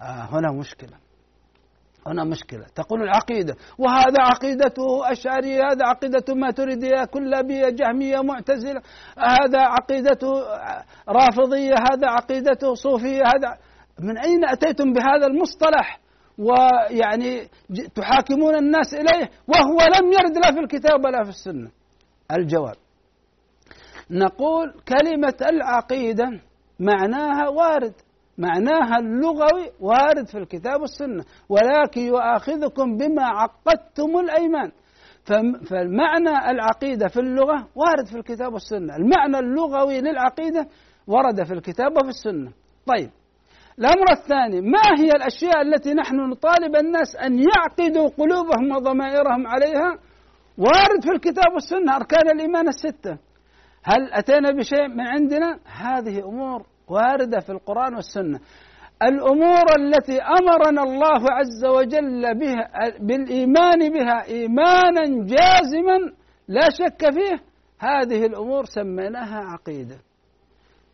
آه 0.00 0.28
هنا 0.30 0.52
مشكلة 0.52 1.03
هنا 2.06 2.24
مشكلة. 2.24 2.66
تقول 2.74 3.02
العقيدة 3.02 3.54
وهذا 3.78 4.20
عقيدته 4.20 5.12
أشعرية 5.12 5.60
هذا 5.70 5.86
عقيدته 5.86 6.34
ماتريدية 6.34 7.04
كلابية 7.04 7.68
جهمية 7.68 8.20
معتزلة 8.20 8.80
هذا 9.18 9.60
عقيدته 9.60 10.32
رافضية 11.08 11.74
هذا 11.90 12.08
عقيدته 12.08 12.74
صوفية 12.74 13.22
هذا 13.22 13.58
من 14.00 14.18
أين 14.18 14.44
أتيتم 14.44 14.92
بهذا 14.92 15.26
المصطلح؟ 15.26 16.00
ويعني 16.38 17.48
تحاكمون 17.94 18.56
الناس 18.56 18.94
إليه 18.94 19.30
وهو 19.48 19.78
لم 19.78 20.12
يرد 20.12 20.36
لا 20.44 20.52
في 20.52 20.60
الكتاب 20.60 21.04
ولا 21.04 21.24
في 21.24 21.30
السنة. 21.30 21.70
الجواب. 22.32 22.74
نقول 24.10 24.74
كلمة 24.88 25.36
العقيدة 25.50 26.24
معناها 26.80 27.48
وارد. 27.48 27.94
معناها 28.38 28.98
اللغوي 28.98 29.70
وارد 29.80 30.26
في 30.26 30.38
الكتاب 30.38 30.80
والسنة. 30.80 31.24
ولكن 31.48 32.00
يؤاخذكم 32.00 32.96
بما 32.96 33.22
عقدتم 33.22 34.18
الأيمان. 34.18 34.70
فالمعنى 35.70 36.50
العقيدة 36.50 37.08
في 37.08 37.20
اللغة 37.20 37.68
وارد 37.74 38.06
في 38.06 38.16
الكتاب 38.16 38.52
والسنة. 38.52 38.96
المعنى 38.96 39.38
اللغوي 39.38 40.00
للعقيدة 40.00 40.66
ورد 41.06 41.42
في 41.46 41.52
الكتاب 41.54 41.92
وفي 41.96 42.08
السنة. 42.08 42.52
طيب 42.86 43.10
الأمر 43.78 44.12
الثاني 44.12 44.60
ما 44.60 44.82
هي 44.98 45.08
الأشياء 45.08 45.62
التي 45.62 45.94
نحن 45.94 46.16
نطالب 46.16 46.76
الناس 46.76 47.16
أن 47.16 47.38
يعقدوا 47.38 48.08
قلوبهم 48.08 48.76
وضمائرهم 48.76 49.46
عليها؟ 49.46 49.98
وارد 50.58 51.02
في 51.02 51.10
الكتاب 51.10 51.52
والسنة 51.54 51.96
أركان 51.96 52.30
الإيمان 52.34 52.68
الستة. 52.68 53.18
هل 53.84 54.12
أتينا 54.12 54.50
بشيء 54.50 54.88
من 54.88 55.06
عندنا؟ 55.06 55.58
هذه 55.66 56.18
أمور 56.18 56.66
واردة 56.88 57.40
في 57.40 57.52
القرآن 57.52 57.94
والسنة. 57.94 58.40
الأمور 59.02 59.64
التي 59.78 60.22
أمرنا 60.22 60.82
الله 60.82 61.22
عز 61.30 61.64
وجل 61.64 62.38
بها 62.38 62.70
بالإيمان 63.00 63.92
بها 63.92 64.24
إيمانا 64.26 65.02
جازما 65.04 66.12
لا 66.48 66.70
شك 66.70 67.10
فيه 67.10 67.40
هذه 67.78 68.26
الأمور 68.26 68.64
سميناها 68.64 69.38
عقيدة. 69.38 69.96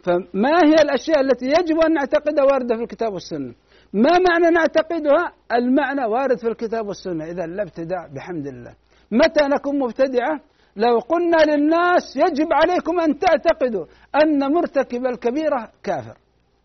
فما 0.05 0.59
هي 0.65 0.75
الأشياء 0.75 1.21
التي 1.21 1.47
يجب 1.47 1.81
أن 1.87 1.93
نعتقدها 1.93 2.45
واردة 2.45 2.77
في 2.77 2.83
الكتاب 2.83 3.13
والسنة؟ 3.13 3.55
ما 3.93 4.11
معنى 4.29 4.51
نعتقدها؟ 4.55 5.33
المعنى 5.53 6.05
وارد 6.05 6.39
في 6.39 6.49
الكتاب 6.49 6.87
والسنة. 6.87 7.25
إذا 7.25 7.47
لا 7.47 7.63
ابتداع 7.63 8.07
بحمد 8.15 8.47
الله. 8.47 8.75
متى 9.11 9.45
نكون 9.45 9.79
مبتدعة؟ 9.79 10.41
لو 10.77 10.99
قلنا 10.99 11.37
للناس 11.37 12.17
يجب 12.17 12.53
عليكم 12.53 13.01
أن 13.01 13.19
تعتقدوا 13.19 13.87
أن 14.23 14.53
مرتكب 14.53 15.07
الكبيرة 15.07 15.69
كافر. 15.83 16.17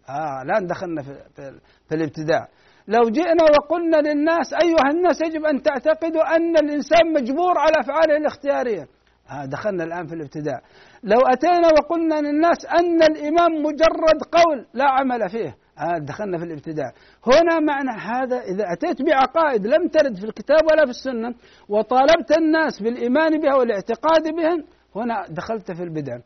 آه 0.10 0.42
الآن 0.42 0.68
دخلنا 0.68 1.02
في, 1.02 1.14
في, 1.36 1.60
في 1.90 1.96
الابتداع 1.96 2.48
لو 2.88 3.10
جئنا 3.10 3.44
وقلنا 3.44 3.98
للناس 3.98 4.54
أيها 4.54 4.92
الناس 4.92 5.22
يجب 5.22 5.46
أن 5.46 5.62
تعتقدوا 5.62 6.36
أن 6.36 6.58
الإنسان 6.58 7.14
مجبور 7.14 7.58
على 7.58 7.74
أفعاله 7.80 8.18
الاختيارية. 8.18 8.88
آه 9.32 9.46
دخلنا 9.46 9.84
الآن 9.84 10.08
في 10.08 10.16
الابتداع 10.16 10.62
لو 11.04 11.20
أتينا 11.34 11.68
وقلنا 11.68 12.16
للناس 12.16 12.66
أن 12.66 13.04
الإمام 13.04 13.52
مجرد 13.64 14.20
قول 14.32 14.66
لا 14.74 14.86
عمل 14.90 15.30
فيه 15.30 15.56
دخلنا 16.00 16.38
في 16.38 16.44
الابتداع 16.44 16.92
هنا 17.28 17.60
معنى 17.60 17.92
هذا 18.02 18.38
إذا 18.38 18.74
أتيت 18.74 19.02
بعقائد 19.02 19.68
لم 19.68 19.88
ترد 19.88 20.16
في 20.16 20.26
الكتاب 20.26 20.60
ولا 20.72 20.86
في 20.86 20.92
السنة 20.92 21.36
وطالبت 21.70 22.38
الناس 22.38 22.82
بالإيمان 22.82 23.40
بها 23.42 23.56
والاعتقاد 23.56 24.36
بها 24.36 24.58
هنا 24.96 25.26
دخلت 25.30 25.72
في 25.72 25.84
البدع. 25.84 26.18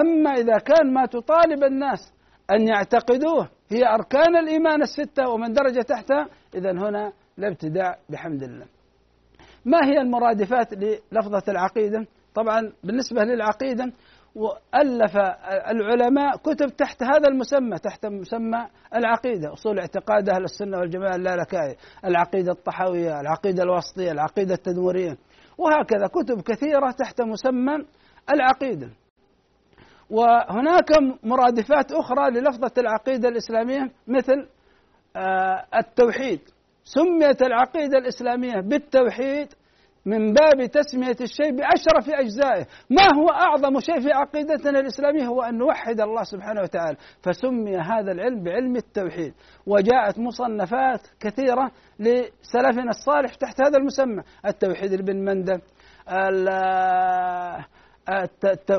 أما 0.00 0.30
إذا 0.30 0.58
كان 0.58 0.92
ما 0.92 1.06
تطالب 1.06 1.64
الناس 1.64 2.12
أن 2.50 2.68
يعتقدوه 2.68 3.48
هي 3.70 3.86
أركان 3.86 4.36
الإيمان 4.36 4.82
الستة 4.82 5.28
ومن 5.28 5.52
درجة 5.52 5.80
تحتها 5.80 6.28
إذا 6.54 6.70
هنا 6.70 7.12
الابتداع 7.38 7.98
بحمد 8.08 8.42
الله. 8.42 8.66
ما 9.64 9.78
هي 9.84 10.00
المرادفات 10.00 10.74
للفظة 10.74 11.42
العقيدة؟ 11.48 12.06
طبعا 12.34 12.72
بالنسبة 12.84 13.24
للعقيدة 13.24 13.92
وألف 14.34 15.16
العلماء 15.70 16.36
كتب 16.36 16.76
تحت 16.76 17.02
هذا 17.02 17.28
المسمى 17.28 17.78
تحت 17.78 18.06
مسمى 18.06 18.66
العقيدة 18.94 19.52
أصول 19.52 19.78
اعتقاد 19.78 20.28
أهل 20.28 20.44
السنة 20.44 20.78
والجماعة 20.78 21.16
اللالكائي 21.16 21.76
العقيدة 22.04 22.52
الطحاوية 22.52 23.20
العقيدة 23.20 23.62
الوسطية 23.62 24.12
العقيدة 24.12 24.54
التدمرية. 24.54 25.16
وهكذا 25.58 26.06
كتب 26.06 26.40
كثيرة 26.40 26.90
تحت 26.90 27.20
مسمى 27.22 27.72
العقيدة. 28.30 28.88
وهناك 30.10 30.90
مرادفات 31.22 31.92
أخرى 31.92 32.30
للفظة 32.30 32.72
العقيدة 32.78 33.28
الإسلامية 33.28 33.90
مثل 34.08 34.48
التوحيد. 35.74 36.40
سميت 36.84 37.42
العقيدة 37.42 37.98
الإسلامية 37.98 38.60
بالتوحيد 38.60 39.48
من 40.06 40.32
باب 40.32 40.66
تسمية 40.66 41.16
الشيء 41.20 41.56
بأشرف 41.56 42.10
أجزائه. 42.10 42.66
ما 42.90 43.06
هو 43.18 43.28
أعظم 43.28 43.80
شيء 43.80 44.00
في 44.00 44.12
عقيدتنا 44.12 44.80
الإسلامية؟ 44.80 45.24
هو 45.26 45.42
أن 45.42 45.58
نوحد 45.58 46.00
الله 46.00 46.22
سبحانه 46.22 46.60
وتعالى. 46.60 46.96
فسمي 47.22 47.76
هذا 47.76 48.12
العلم 48.12 48.42
بعلم 48.42 48.76
التوحيد. 48.76 49.34
وجاءت 49.66 50.18
مصنفات 50.18 51.00
كثيرة 51.20 51.70
لسلفنا 51.98 52.90
الصالح 52.90 53.34
تحت 53.34 53.62
هذا 53.62 53.78
المسمى. 53.78 54.22
التوحيد 54.46 54.92
لابن 54.92 55.24
مندى 55.24 55.58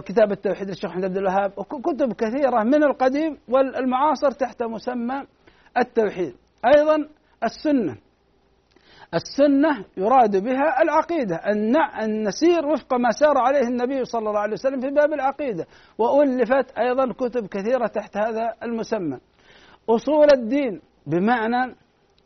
كتاب 0.06 0.32
التوحيد 0.32 0.68
للشيخ 0.68 0.90
محمد 0.90 1.06
عبد 1.06 1.18
الوهاب 1.18 1.52
كتب 1.52 2.14
كثيرة 2.14 2.64
من 2.64 2.84
القديم 2.84 3.38
والمعاصر 3.50 4.32
تحت 4.32 4.64
مسمى 4.64 5.24
التوحيد. 5.78 6.36
أيضا 6.76 7.08
السنة. 7.44 7.98
السنة 9.14 9.86
يراد 9.98 10.44
بها 10.44 10.82
العقيدة 10.82 11.36
أن 11.36 12.24
نسير 12.28 12.66
وفق 12.66 12.94
ما 12.94 13.12
سار 13.12 13.38
عليه 13.38 13.68
النبي 13.68 14.06
صلى 14.06 14.30
الله 14.30 14.40
عليه 14.40 14.54
وسلم 14.54 14.80
في 14.80 14.90
باب 14.90 15.14
العقيدة. 15.14 15.66
وألفت 15.98 16.78
أيضا 16.78 17.14
كتب 17.14 17.48
كثيرة 17.48 17.88
تحت 17.88 18.18
هذا 18.18 18.54
المسمى. 18.64 19.18
أصول 19.90 20.28
الدين 20.34 20.82
بمعنى 21.08 21.76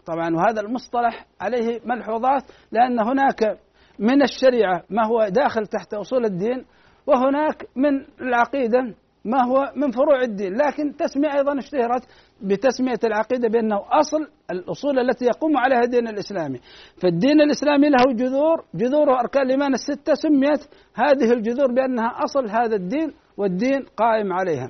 طبعا 0.06 0.36
وهذا 0.36 0.62
المصطلح 0.62 1.26
عليه 1.42 1.80
ملحوظات 1.86 2.44
لأن 2.72 3.00
هناك 3.00 3.60
من 4.00 4.22
الشريعة 4.22 4.84
ما 4.90 5.06
هو 5.06 5.28
داخل 5.30 5.68
تحت 5.68 5.94
أصول 5.94 6.26
الدين 6.26 6.66
وهناك 7.08 7.68
من 7.76 8.06
العقيدة 8.22 8.80
ما 9.26 9.44
هو 9.44 9.72
من 9.76 9.92
فروع 9.92 10.22
الدين 10.22 10.54
لكن 10.58 10.96
تسمية 10.96 11.34
أيضا 11.34 11.60
اشتهرت 11.60 12.04
بتسمية 12.42 13.00
العقيدة 13.04 13.48
بأنه 13.48 13.82
أصل 13.92 14.28
الأصول 14.52 15.00
التي 15.00 15.26
يقوم 15.26 15.58
عليها 15.58 15.82
الدين 15.84 16.08
الإسلامي. 16.08 16.60
فالدين 17.02 17.42
الإسلامي 17.42 17.90
له 17.90 18.14
جذور 18.14 18.66
جذور 18.76 19.20
أركان 19.20 19.46
الإيمان 19.46 19.74
الستة 19.74 20.14
سميت 20.14 20.68
هذه 20.94 21.34
الجذور 21.34 21.72
بأنها 21.72 22.08
أصل 22.24 22.50
هذا 22.50 22.76
الدين 22.76 23.14
والدين 23.38 23.86
قائم 23.98 24.34
عليها. 24.34 24.70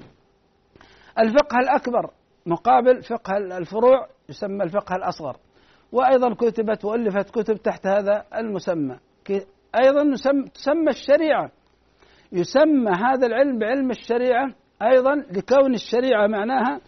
الفقه 1.20 1.60
الأكبر 1.60 2.12
مقابل 2.46 3.02
فقه 3.04 3.38
الفروع 3.38 4.08
يسمى 4.30 4.64
الفقه 4.64 4.96
الأصغر. 4.96 5.38
وأيضا 5.92 6.34
كتبت 6.34 6.86
وألفت 6.86 7.30
كتب 7.30 7.56
تحت 7.56 7.88
هذا 7.88 8.24
المسمى. 8.36 8.98
أيضا 9.76 10.16
تسمى 10.54 10.90
الشريعة 10.90 11.52
يسمى 12.32 12.92
هذا 12.92 13.28
العلم 13.28 13.60
بعلم 13.60 13.92
الشريعة 13.92 14.48
أيضا 14.82 15.16
لكون 15.16 15.74
الشريعة 15.74 16.28
معناها 16.28 16.80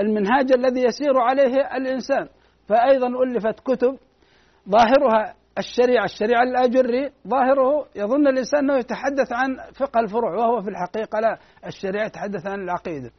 المنهاج 0.00 0.52
الذي 0.52 0.80
يسير 0.84 1.18
عليه 1.20 1.76
الإنسان. 1.76 2.28
فأيضا 2.68 3.06
ألفت 3.06 3.60
كتب 3.60 3.98
ظاهرها 4.68 5.34
الشريعة 5.58 6.04
الشريعة 6.04 6.42
الأجري 6.42 7.10
ظاهره 7.28 7.86
يظن 7.96 8.26
الإنسان 8.26 8.58
أنه 8.70 8.78
يتحدث 8.78 9.32
عن 9.32 9.56
فقه 9.74 10.00
الفروع 10.00 10.34
وهو 10.34 10.62
في 10.62 10.68
الحقيقة 10.68 11.20
لا 11.20 11.38
الشريعة 11.66 12.06
يتحدث 12.06 12.46
عن 12.46 12.60
العقيدة. 12.60 13.10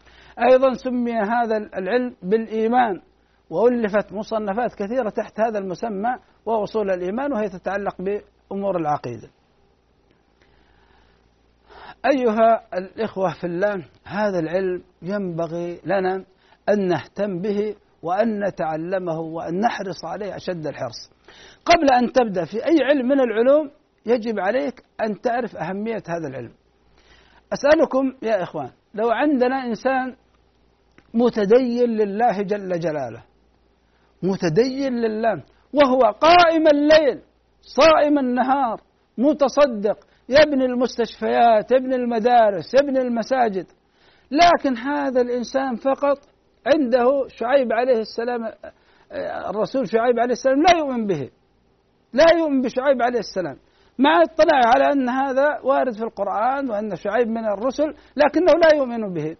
أيضا 0.52 0.74
سمي 0.74 1.14
هذا 1.14 1.58
العلم 1.58 2.16
بالإيمان 2.24 3.02
وألفت 3.50 4.14
مصنفات 4.14 4.76
كثيرة 4.76 5.10
تحت 5.10 5.40
هذا 5.40 5.60
المسمى 5.60 6.16
وأصول 6.46 6.92
الإيمان 6.92 7.34
وهي 7.34 7.50
تتعلق 7.50 7.96
بأمور 8.02 8.78
العقيدة. 8.78 9.30
أيها 12.06 12.68
الإخوة 12.74 13.34
في 13.34 13.44
الله 13.48 13.86
هذا 14.04 14.40
العلم 14.40 14.84
ينبغي 15.02 15.80
لنا 15.86 16.26
أن 16.70 16.88
نهتم 16.88 17.40
به 17.42 17.76
وأن 18.04 18.48
نتعلمه 18.48 19.20
وأن 19.20 19.60
نحرص 19.60 20.06
عليه 20.06 20.36
أشد 20.36 20.68
الحرص. 20.68 21.12
قبل 21.66 21.94
أن 21.94 22.12
تبدأ 22.12 22.46
في 22.46 22.66
أي 22.66 22.78
علم 22.84 23.08
من 23.08 23.20
العلوم 23.20 23.72
يجب 24.06 24.40
عليك 24.40 24.84
أن 25.08 25.22
تعرف 25.22 25.56
أهمية 25.56 26.04
هذا 26.08 26.28
العلم. 26.28 26.52
أسألكم 27.54 28.14
يا 28.22 28.44
إخوان 28.44 28.70
لو 28.94 29.12
عندنا 29.12 29.66
إنسان 29.66 30.16
متدين 31.14 31.90
لله 31.90 32.42
جل 32.42 32.80
جلاله 32.80 33.24
متدين 34.24 34.94
لله 34.94 35.44
وهو 35.74 36.00
قائم 36.00 36.68
الليل 36.68 37.22
صائم 37.62 38.20
النهار 38.20 38.82
متصدق 39.18 39.98
يبني 40.30 40.66
المستشفيات 40.66 41.72
يبني 41.72 41.96
المدارس 41.96 42.74
يبني 42.82 43.02
المساجد. 43.02 43.66
لكن 44.32 44.78
هذا 44.78 45.22
الإنسان 45.22 45.76
فقط 45.76 46.18
عنده 46.74 47.28
شعيب 47.28 47.74
عليه 47.74 48.00
السلام 48.00 48.52
الرسول 49.50 49.90
شعيب 49.90 50.20
عليه 50.20 50.32
السلام 50.32 50.62
لا 50.62 50.78
يؤمن 50.78 51.08
به. 51.08 51.30
لا 52.14 52.26
يؤمن 52.38 52.62
بشعيب 52.62 53.02
عليه 53.02 53.20
السلام. 53.20 53.58
مع 54.00 54.22
اطلاع 54.22 54.62
على 54.76 54.94
أن 54.94 55.10
هذا 55.10 55.60
وارد 55.64 55.94
في 55.94 56.04
القرآن 56.04 56.70
وأن 56.70 56.96
شعيب 56.96 57.28
من 57.28 57.46
الرسل 57.46 57.96
لكنه 58.16 58.54
لا 58.54 58.76
يؤمن 58.76 59.14
به. 59.14 59.36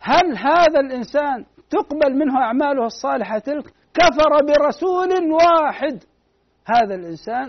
هل 0.00 0.36
هذا 0.36 0.80
الإنسان 0.80 1.44
تقبل 1.70 2.14
منه 2.14 2.38
أعماله 2.38 2.86
الصالحة 2.86 3.38
تلك؟ 3.38 3.64
كفر 3.94 4.30
برسول 4.46 5.32
واحد. 5.32 6.04
هذا 6.66 6.94
الإنسان 6.94 7.46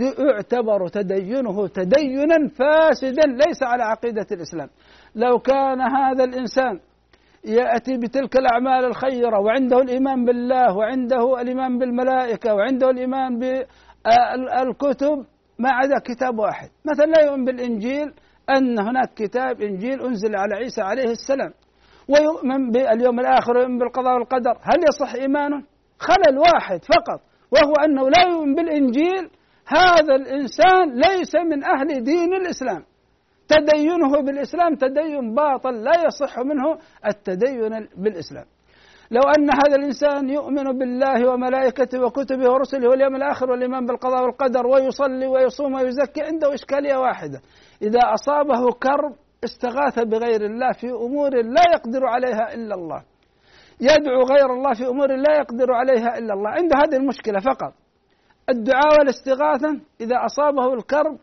يعتبر 0.00 0.88
تدينه 0.88 1.68
تدينا 1.68 2.48
فاسدا 2.48 3.26
ليس 3.26 3.62
على 3.62 3.82
عقيدة 3.82 4.26
الإسلام. 4.32 4.68
لو 5.14 5.38
كان 5.38 5.80
هذا 5.80 6.24
الإنسان 6.24 6.80
يأتي 7.44 7.96
بتلك 7.96 8.36
الأعمال 8.36 8.84
الخيرة 8.84 9.40
وعنده 9.40 9.78
الإيمان 9.78 10.24
بالله 10.24 10.76
وعنده 10.76 11.40
الإيمان 11.40 11.78
بالملائكة 11.78 12.54
وعنده 12.54 12.90
الإيمان 12.90 13.38
بالكتب 13.38 15.24
ما 15.58 15.70
عدا 15.70 15.98
كتاب 16.04 16.38
واحد. 16.38 16.68
مثلا 16.92 17.06
لا 17.06 17.24
يؤمن 17.24 17.44
بالإنجيل 17.44 18.12
أن 18.50 18.78
هناك 18.78 19.14
كتاب 19.16 19.60
إنجيل 19.60 20.02
أنزل 20.02 20.36
على 20.36 20.54
عيسى 20.54 20.82
عليه 20.82 21.10
السلام. 21.10 21.52
ويؤمن 22.08 22.70
باليوم 22.70 23.20
الآخر 23.20 23.56
ويؤمن 23.56 23.78
بالقضاء 23.78 24.14
والقدر. 24.14 24.58
هل 24.62 24.78
يصح 24.88 25.14
إيمانه؟ 25.14 25.62
خلل 25.98 26.38
واحد 26.38 26.80
فقط 26.84 27.20
وهو 27.52 27.74
أنه 27.84 28.08
لا 28.08 28.22
يؤمن 28.32 28.54
بالإنجيل 28.54 29.30
هذا 29.76 30.14
الإنسان 30.14 30.94
ليس 30.94 31.34
من 31.34 31.64
أهل 31.64 32.04
دين 32.04 32.34
الإسلام. 32.34 32.84
تدينه 33.48 34.22
بالإسلام 34.22 34.74
تدين 34.74 35.34
باطل 35.34 35.84
لا 35.84 35.92
يصح 36.06 36.38
منه 36.38 36.78
التدين 37.06 37.88
بالإسلام. 37.96 38.44
لو 39.10 39.20
أن 39.38 39.50
هذا 39.50 39.76
الإنسان 39.76 40.30
يؤمن 40.30 40.64
بالله 40.78 41.28
وملائكته 41.30 42.04
وكتبه 42.04 42.50
ورسله 42.50 42.88
واليوم 42.88 43.16
الآخر 43.16 43.50
والإيمان 43.50 43.86
بالقضاء 43.86 44.22
والقدر 44.22 44.66
ويصلي 44.66 45.26
ويصوم 45.26 45.74
ويزكي 45.74 46.22
عنده 46.22 46.54
إشكالية 46.54 46.96
واحدة. 46.96 47.40
إذا 47.82 48.00
أصابه 48.14 48.72
كرب 48.72 49.14
استغاث 49.44 49.98
بغير 49.98 50.44
الله 50.44 50.72
في 50.72 50.86
أمور 50.90 51.30
لا 51.30 51.62
يقدر 51.74 52.06
عليها 52.06 52.54
إلا 52.54 52.74
الله. 52.74 53.02
يدعو 53.80 54.22
غير 54.22 54.52
الله 54.52 54.74
في 54.74 54.86
أمور 54.86 55.16
لا 55.16 55.36
يقدر 55.36 55.72
عليها 55.72 56.18
إلا 56.18 56.34
الله. 56.34 56.50
عنده 56.50 56.76
هذه 56.76 56.96
المشكلة 56.96 57.40
فقط. 57.40 57.72
الدعاء 58.50 58.98
والاستغاثة 58.98 59.80
إذا 60.00 60.16
أصابه 60.26 60.74
الكرب 60.74 61.18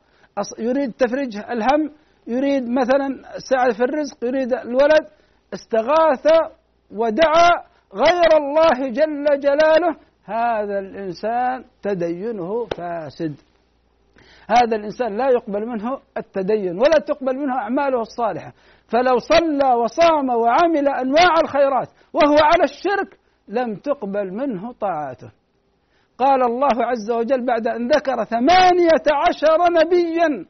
يريد 0.59 0.91
تفريج 0.91 1.37
الهم 1.37 1.91
يريد 2.27 2.69
مثلا 2.69 3.07
سعة 3.37 3.73
في 3.73 3.83
الرزق 3.83 4.23
يريد 4.23 4.53
الولد 4.53 5.05
استغاث 5.53 6.27
ودعا 6.91 7.49
غير 7.93 8.37
الله 8.37 8.89
جل 8.89 9.39
جلاله 9.39 9.95
هذا 10.25 10.79
الإنسان 10.79 11.65
تدينه 11.81 12.65
فاسد. 12.65 13.35
هذا 14.49 14.75
الإنسان 14.75 15.17
لا 15.17 15.29
يقبل 15.29 15.65
منه 15.65 15.99
التدين 16.17 16.77
ولا 16.77 16.99
تقبل 17.07 17.37
منه 17.37 17.55
أعماله 17.55 18.01
الصالحة. 18.01 18.53
فلو 18.87 19.17
صلى 19.17 19.73
وصام 19.73 20.29
وعمل 20.29 20.87
أنواع 20.87 21.33
الخيرات 21.43 21.89
وهو 22.13 22.37
على 22.41 22.63
الشرك 22.63 23.19
لم 23.47 23.75
تقبل 23.75 24.33
منه 24.33 24.71
طاعته. 24.71 25.31
قال 26.17 26.43
الله 26.43 26.85
عز 26.85 27.11
وجل 27.11 27.45
بعد 27.45 27.67
أن 27.67 27.87
ذكر 27.87 28.23
ثمانية 28.23 29.05
عشر 29.27 29.59
نبيا. 29.71 30.45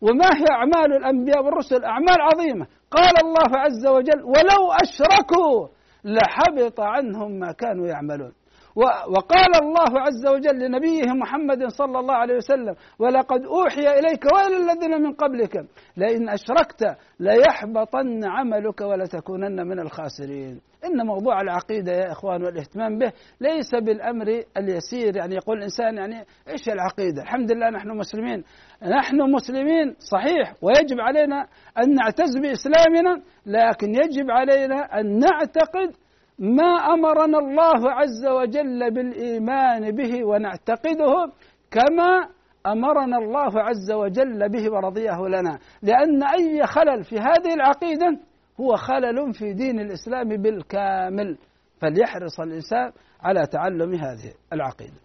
وما 0.00 0.26
هي 0.26 0.44
أعمال 0.50 0.96
الأنبياء 0.96 1.44
والرسل؟ 1.44 1.84
أعمال 1.84 2.20
عظيمة. 2.20 2.66
قال 2.90 3.14
الله 3.24 3.58
عز 3.58 3.86
وجل 3.86 4.22
ولو 4.22 4.72
أشركوا 4.82 5.68
لحبط 6.04 6.80
عنهم 6.80 7.38
ما 7.38 7.52
كانوا 7.52 7.86
يعملون. 7.86 8.32
وقال 8.76 9.62
الله 9.62 10.00
عز 10.00 10.26
وجل 10.26 10.58
لنبيه 10.58 11.12
محمد 11.20 11.66
صلى 11.68 11.98
الله 11.98 12.14
عليه 12.14 12.36
وسلم 12.36 12.74
ولقد 12.98 13.40
أوحي 13.44 13.98
إليك 13.98 14.24
وإلى 14.32 14.56
الذين 14.56 15.02
من 15.02 15.12
قبلك 15.12 15.66
لئن 15.96 16.28
أشركت 16.28 16.96
ليحبطن 17.20 18.24
عملك 18.24 18.80
ولتكونن 18.80 19.66
من 19.66 19.80
الخاسرين. 19.80 20.60
إن 20.84 21.06
موضوع 21.06 21.40
العقيدة 21.40 21.92
يا 21.92 22.12
إخوان 22.12 22.42
والإهتمام 22.44 22.98
به 22.98 23.12
ليس 23.40 23.74
بالأمر 23.74 24.42
اليسير 24.56 25.16
يعني 25.16 25.34
يقول 25.34 25.58
الإنسان 25.58 25.96
يعني 25.96 26.24
إيش 26.48 26.68
العقيدة؟ 26.68 27.22
الحمد 27.22 27.52
لله 27.52 27.70
نحن 27.70 27.88
مسلمين. 27.88 28.44
نحن 28.82 29.16
مسلمين 29.20 29.94
صحيح 29.98 30.54
ويجب 30.62 31.00
علينا 31.00 31.46
أن 31.78 31.94
نعتز 31.94 32.38
بإسلامنا 32.38 33.22
لكن 33.46 33.94
يجب 33.94 34.30
علينا 34.30 35.00
أن 35.00 35.18
نعتقد 35.18 36.05
ما 36.38 36.94
أمرنا 36.94 37.38
الله 37.38 37.90
عز 37.92 38.26
وجل 38.26 38.90
بالإيمان 38.94 39.90
به 39.90 40.24
ونعتقده 40.24 41.32
كما 41.70 42.28
أمرنا 42.66 43.18
الله 43.18 43.60
عز 43.62 43.92
وجل 43.92 44.48
به 44.48 44.72
ورضيه 44.72 45.28
لنا. 45.28 45.58
لأن 45.82 46.22
أي 46.22 46.66
خلل 46.66 47.04
في 47.04 47.16
هذه 47.16 47.54
العقيدة 47.54 48.18
هو 48.60 48.76
خلل 48.76 49.34
في 49.34 49.52
دين 49.52 49.80
الإسلام 49.80 50.28
بالكامل. 50.28 51.38
فليحرص 51.80 52.40
الإنسان 52.40 52.92
على 53.20 53.46
تعلم 53.46 53.94
هذه 53.94 54.32
العقيدة. 54.52 55.00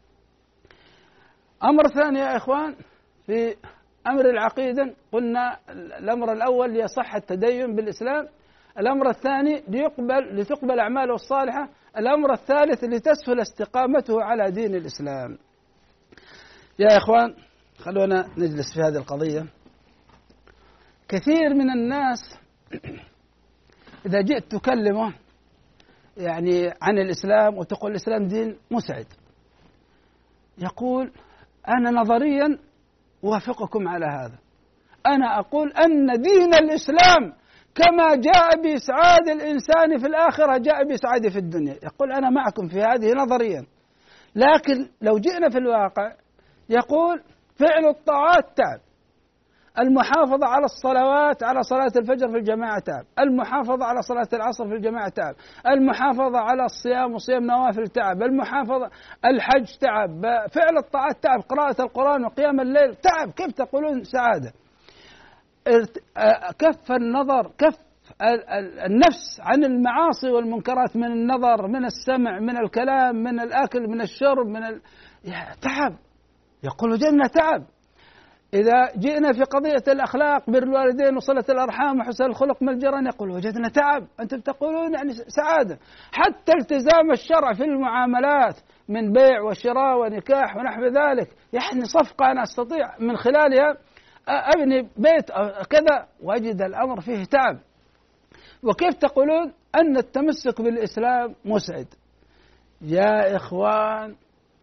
أمر 1.64 1.88
ثاني 1.88 2.20
يا 2.20 2.38
إخوان 2.38 2.76
في 3.26 3.56
أمر 4.08 4.30
العقيدة 4.30 4.94
قلنا 5.12 5.58
الأمر 6.00 6.32
الأول 6.34 6.74
ليصح 6.74 7.16
التدين 7.16 7.76
بالإسلام 7.76 8.28
الأمر 8.80 9.10
الثاني 9.10 9.64
ليقبل 9.68 10.36
لتقبل 10.36 10.80
أعماله 10.80 11.14
الصالحة. 11.14 11.70
الأمر 11.98 12.34
الثالث 12.34 12.84
لتسهل 12.84 13.40
استقامته 13.40 14.24
على 14.24 14.52
دين 14.52 14.76
الإسلام. 14.76 15.38
يا 16.80 16.98
إخوان 16.98 17.36
خلونا 17.78 18.28
نجلس 18.38 18.74
في 18.74 18.82
هذه 18.82 18.98
القضية. 18.98 19.46
كثير 21.08 21.54
من 21.54 21.70
الناس 21.70 22.20
إذا 24.06 24.22
جئت 24.22 24.52
تكلمه 24.52 25.14
يعني 26.18 26.74
عن 26.82 26.98
الإسلام 26.98 27.58
وتقول 27.58 27.92
الإسلام 27.92 28.28
دين 28.28 28.58
مسعد 28.72 29.06
يقول 30.58 31.12
أنا 31.68 31.92
نظريا 31.92 32.60
أوافقكم 33.24 33.88
على 33.88 34.06
هذا. 34.06 34.38
أنا 35.08 35.40
أقول 35.40 35.72
أن 35.72 36.22
دين 36.22 36.54
الإسلام 36.54 37.34
كما 37.76 38.16
جاء 38.16 38.62
بإسعاد 38.64 39.28
الإنسان 39.30 39.98
في 40.00 40.08
الآخرة 40.08 40.58
جاء 40.58 40.84
بإسعاده 40.88 41.30
في 41.30 41.38
الدنيا. 41.40 41.76
يقول 41.84 42.12
أنا 42.12 42.30
معكم 42.30 42.68
في 42.68 42.80
هذه 42.82 43.14
نظريا. 43.14 43.66
لكن 44.36 44.90
لو 45.02 45.18
جئنا 45.18 45.50
في 45.50 45.58
الواقع 45.58 46.12
يقول 46.70 47.24
فعل 47.56 47.86
الطاعات 47.86 48.46
تعب 48.58 48.80
المحافظة 49.80 50.48
على 50.48 50.66
الصلوات 50.66 51.44
على 51.44 51.64
صلاة 51.64 51.92
الفجر 51.98 52.30
في 52.32 52.38
الجماعة 52.38 52.80
تعب 52.80 53.06
المحافظة 53.20 53.86
على 53.86 54.02
صلاة 54.02 54.28
العصر 54.34 54.68
في 54.68 54.74
الجماعة 54.74 55.10
تعب 55.10 55.36
المحافظة 55.68 56.40
على 56.40 56.66
الصيام 56.66 57.14
وصيام 57.14 57.44
نوافل 57.44 57.88
تعب 57.88 58.22
المحافظة 58.22 58.90
الحج 59.26 59.78
تعب 59.82 60.22
فعل 60.52 60.78
الطاعات 60.78 61.24
تعب 61.24 61.40
قراءة 61.40 61.82
القرآن 61.82 62.26
وقيام 62.26 62.60
الليل 62.60 62.96
تعب 62.96 63.32
كيف 63.32 63.52
تقولون 63.52 64.04
سعادة؟ 64.04 64.54
كف 66.60 66.92
النظر 66.92 67.52
كف 67.58 67.78
النفس 68.86 69.40
عن 69.40 69.64
المعاصي 69.64 70.30
والمنكرات 70.30 70.96
من 70.96 71.12
النظر 71.12 71.68
من 71.68 71.86
السمع 71.86 72.40
من 72.40 72.58
الكلام 72.58 73.16
من 73.16 73.40
الأكل 73.40 73.88
من 73.88 74.02
الشرب 74.02 74.48
من 74.48 74.64
ال... 74.64 74.82
تعب. 75.62 75.96
يقول 76.64 76.92
وجدنا 76.92 77.28
تعب. 77.28 77.64
إذا 78.54 78.92
جئنا 78.98 79.34
في 79.34 79.44
قضية 79.44 79.94
الأخلاق 79.94 80.50
بر 80.50 80.64
الوالدين 80.64 81.16
وصلة 81.18 81.44
الأرحام 81.50 82.00
وحسن 82.00 82.26
الخلق 82.26 82.64
من 82.64 82.70
الجيران 82.70 83.06
يقول 83.06 83.32
وجدنا 83.32 83.70
تعب. 83.70 84.08
أنتم 84.20 84.40
تقولون 84.40 84.94
يعني 84.94 85.14
سعادة. 85.14 85.80
حتى 86.12 86.54
التزام 86.54 87.12
الشرع 87.12 87.54
في 87.54 87.64
المعاملات 87.64 88.56
من 88.90 89.12
بيع 89.12 89.42
وشراء 89.42 90.00
ونكاح 90.00 90.58
ونحو 90.58 90.86
ذلك 90.86 91.28
يعني 91.54 91.86
صفقة 91.86 92.32
أنا 92.32 92.44
أستطيع 92.44 92.98
من 93.00 93.18
خلالها 93.18 93.78
أبني 94.28 94.82
بيت 94.82 95.32
كذا 95.70 96.08
وأجد 96.24 96.62
الأمر 96.62 97.02
فيه 97.02 97.24
تعب. 97.24 97.60
وكيف 98.64 98.94
تقولون 98.94 99.54
أن 99.76 99.98
التمسك 99.98 100.62
بالإسلام 100.62 101.36
مسعد؟ 101.46 101.88
يا 102.82 103.36
إخوان 103.36 104.16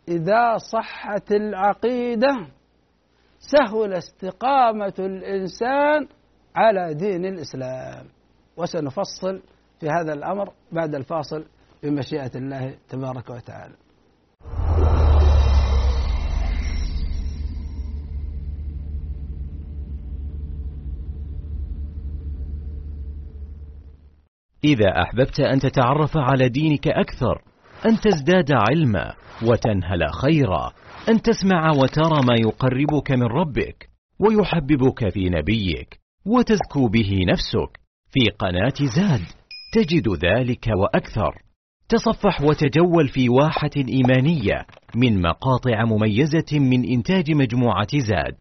إذا 0.09 0.57
صحت 0.57 1.33
العقيدة 1.33 2.47
سهل 3.39 3.93
استقامة 3.93 4.95
الإنسان 4.99 6.09
على 6.57 6.95
دين 6.95 7.25
الإسلام. 7.25 8.07
وسنفصل 8.57 9.43
في 9.81 9.87
هذا 9.87 10.13
الأمر 10.13 10.53
بعد 10.73 10.95
الفاصل 10.95 11.45
بمشيئة 11.83 12.31
الله 12.35 12.75
تبارك 12.89 13.31
وتعالى. 13.31 13.75
إذا 24.65 25.03
أحببت 25.03 25.41
أن 25.41 25.59
تتعرف 25.59 26.17
على 26.17 26.49
دينك 26.49 26.89
أكثر 26.89 27.43
أن 27.87 28.01
تزداد 28.01 28.53
علما 28.53 29.15
وتنهل 29.43 30.13
خيرا 30.23 30.73
أن 31.09 31.23
تسمع 31.23 31.71
وترى 31.71 32.23
ما 32.29 32.35
يقربك 32.41 33.11
من 33.11 33.27
ربك 33.27 33.89
ويحببك 34.21 35.09
في 35.09 35.29
نبيك 35.29 36.01
وتزكو 36.27 36.89
به 36.89 37.19
نفسك. 37.29 37.79
في 38.11 38.31
قناة 38.39 38.97
زاد 38.97 39.25
تجد 39.75 40.09
ذلك 40.25 40.67
وأكثر. 40.77 41.43
تصفح 41.89 42.43
وتجول 42.43 43.09
في 43.09 43.29
واحة 43.29 43.71
إيمانية 43.77 44.67
من 44.95 45.23
مقاطع 45.23 45.85
مميزة 45.85 46.59
من 46.59 46.85
إنتاج 46.85 47.31
مجموعة 47.31 47.99
زاد. 47.99 48.37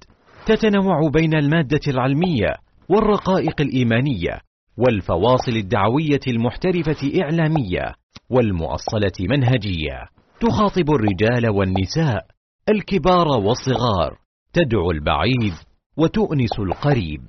تتنوع 0.46 1.10
بين 1.14 1.36
المادة 1.36 1.82
العلمية 1.88 2.56
والرقائق 2.90 3.62
الإيمانية 3.62 4.47
والفواصل 4.78 5.52
الدعوية 5.52 6.20
المحترفة 6.28 7.22
إعلامية 7.22 7.94
والمؤصلة 8.30 9.28
منهجية. 9.30 10.06
تخاطب 10.40 10.90
الرجال 10.90 11.50
والنساء 11.50 12.26
الكبار 12.70 13.28
والصغار. 13.28 14.18
تدعو 14.54 14.92
البعيد 14.92 15.54
وتؤنس 15.98 16.60
القريب. 16.60 17.22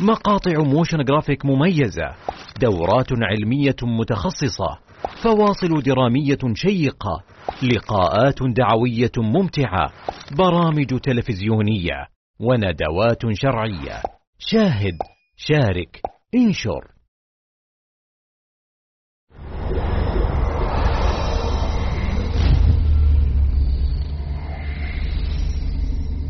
مقاطع 0.00 0.62
motion 0.62 1.04
graphic 1.04 1.46
مميزة. 1.46 2.14
دورات 2.60 3.08
علمية 3.12 3.76
متخصصة. 3.82 4.78
فواصل 5.22 5.82
درامية 5.82 6.38
شيقة. 6.54 7.22
لقاءات 7.62 8.38
دعوية 8.42 9.12
ممتعة. 9.18 9.92
برامج 10.38 10.86
تلفزيونية. 10.86 12.06
وندوات 12.40 13.22
شرعية. 13.32 14.02
شاهد 14.38 14.98
شارك 15.36 16.13
انشر. 16.34 16.94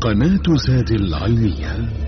قناة 0.01 0.55
زاد 0.67 0.91
العلمية 0.91 2.04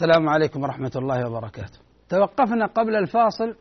السلام 0.00 0.28
عليكم 0.28 0.62
ورحمة 0.62 0.90
الله 0.96 1.30
وبركاته. 1.30 1.78
توقفنا 2.08 2.66
قبل 2.66 2.96
الفاصل 2.96 3.54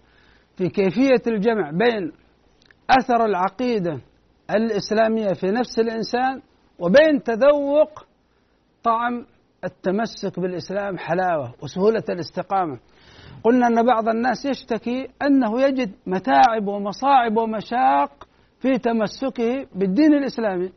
في 0.57 0.69
كيفية 0.69 1.21
الجمع 1.27 1.71
بين 1.71 2.11
أثر 2.89 3.25
العقيدة 3.25 3.99
الإسلامية 4.51 5.33
في 5.33 5.51
نفس 5.51 5.79
الإنسان 5.79 6.41
وبين 6.79 7.23
تذوق 7.23 8.05
طعم 8.83 9.25
التمسك 9.63 10.39
بالإسلام 10.39 10.97
حلاوة 10.97 11.53
وسهولة 11.63 12.03
الاستقامة. 12.09 12.79
قلنا 13.43 13.67
أن 13.67 13.85
بعض 13.85 14.09
الناس 14.09 14.45
يشتكي 14.45 15.07
أنه 15.21 15.61
يجد 15.61 15.91
متاعب 16.07 16.67
ومصاعب 16.67 17.37
ومشاق 17.37 18.27
في 18.59 18.77
تمسكه 18.77 19.67
بالدين 19.75 20.13
الإسلامي. 20.13 20.71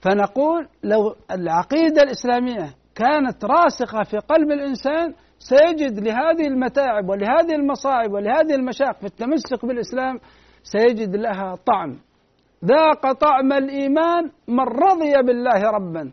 فنقول 0.00 0.68
لو 0.84 1.14
العقيدة 1.30 2.02
الإسلامية 2.02 2.81
كانت 2.94 3.44
راسخة 3.44 4.02
في 4.02 4.18
قلب 4.18 4.50
الإنسان 4.50 5.14
سيجد 5.38 5.98
لهذه 5.98 6.46
المتاعب 6.46 7.08
ولهذه 7.08 7.54
المصاعب 7.54 8.12
ولهذه 8.12 8.54
المشاق 8.54 8.98
في 8.98 9.06
التمسك 9.06 9.66
بالإسلام 9.66 10.18
سيجد 10.62 11.16
لها 11.16 11.54
طعم. 11.66 11.98
ذاق 12.64 13.12
طعم 13.12 13.52
الإيمان 13.52 14.30
من 14.48 14.60
رضي 14.60 15.12
بالله 15.26 15.70
ربا 15.70 16.12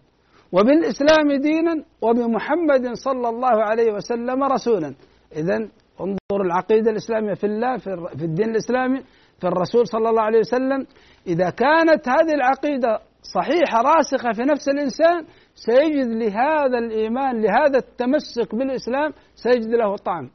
وبالإسلام 0.51 1.41
دينا 1.41 1.83
وبمحمد 2.01 2.93
صلى 2.93 3.29
الله 3.29 3.63
عليه 3.63 3.93
وسلم 3.93 4.43
رسولا. 4.43 4.95
إذا 5.35 5.55
انظر 6.01 6.41
العقيدة 6.45 6.91
الإسلامية 6.91 7.33
في 7.33 7.43
الله 7.43 7.77
في 8.17 8.23
الدين 8.25 8.49
الإسلامي 8.49 8.99
في 9.39 9.47
الرسول 9.47 9.87
صلى 9.87 10.09
الله 10.09 10.21
عليه 10.21 10.39
وسلم. 10.39 10.85
إذا 11.27 11.49
كانت 11.49 12.09
هذه 12.09 12.33
العقيدة 12.33 12.99
صحيحة 13.35 13.81
راسخة 13.81 14.31
في 14.31 14.41
نفس 14.41 14.69
الإنسان 14.69 15.25
سيجد 15.65 16.07
لهذا 16.07 16.77
الإيمان 16.77 17.41
لهذا 17.41 17.77
التمسك 17.77 18.55
بالإسلام 18.55 19.13
سيجد 19.35 19.67
له 19.67 19.95
طعم. 19.95 20.29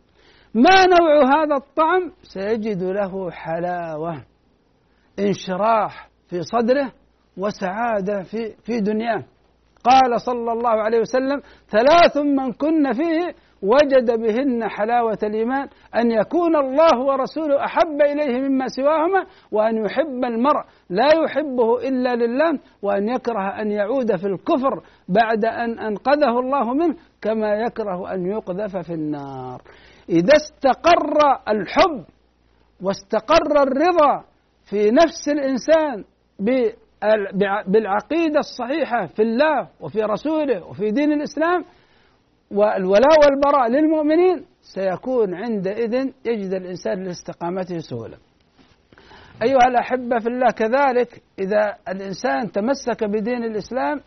ما 0.55 0.85
نوع 0.87 1.23
هذا 1.23 1.57
الطعم؟ 1.57 2.13
سيجد 2.23 2.83
له 2.83 3.31
حلاوة 3.31 4.25
انشراح 5.19 6.09
في 6.29 6.43
صدره 6.43 6.93
وسعادة 7.37 8.23
في 8.23 8.55
في 8.63 8.81
دنياه. 8.81 9.25
قال 9.85 10.21
صلى 10.21 10.53
الله 10.53 10.71
عليه 10.71 11.01
وسلم 11.01 11.41
ثلاث 11.71 12.17
من 12.17 12.53
كن 12.53 12.93
فيه 12.93 13.35
وجد 13.65 14.21
بهن 14.21 14.69
حلاوة 14.69 15.19
الإيمان 15.23 15.69
أن 15.97 16.11
يكون 16.11 16.57
الله 16.57 17.01
ورسوله 17.01 17.65
أحب 17.65 18.03
إليه 18.03 18.41
مما 18.41 18.67
سواهما 18.69 19.25
وأن 19.53 19.85
يحب 19.85 20.25
المرء 20.25 20.65
لا 20.91 21.09
يحبه 21.25 21.89
إلا 21.89 22.15
لله 22.17 22.59
وأن 22.83 23.09
يكره 23.09 23.61
أن 23.61 23.71
يعود 23.71 24.17
في 24.17 24.27
الكفر 24.27 24.83
بعد 25.09 25.45
أن 25.45 25.79
أنقذه 25.79 26.39
الله 26.41 26.75
منه 26.75 26.95
كما 27.23 27.55
يكره 27.55 28.15
أن 28.15 28.27
يقذف 28.27 28.77
في 28.77 28.93
النار. 28.95 29.63
إذا 30.09 30.33
استقر 30.37 31.19
الحب 31.49 32.05
واستقر 32.83 33.63
الرضا 33.63 34.25
في 34.71 34.91
نفس 34.91 35.29
الإنسان 35.29 36.05
بالعقيدة 37.67 38.39
الصحيحة 38.39 39.07
في 39.07 39.23
الله 39.23 39.69
وفي 39.81 40.03
رسوله 40.03 40.65
وفي 40.67 40.91
دين 40.91 41.13
الإسلام 41.13 41.65
والولاء 42.51 43.19
والبراء 43.25 43.69
للمؤمنين 43.69 44.45
سيكون 44.63 45.35
عندئذ 45.35 45.95
يجد 46.25 46.55
الإنسان 46.55 47.05
لاستقامته 47.05 47.79
سهولة 47.79 48.17
أيها 49.43 49.67
الأحبة 49.69 50.19
في 50.19 50.29
الله 50.29 50.51
كذلك 50.51 51.23
إذا 51.39 51.77
الإنسان 51.89 52.53
تمسك 52.53 53.05
بدين 53.05 53.45
الإسلام 53.45 54.01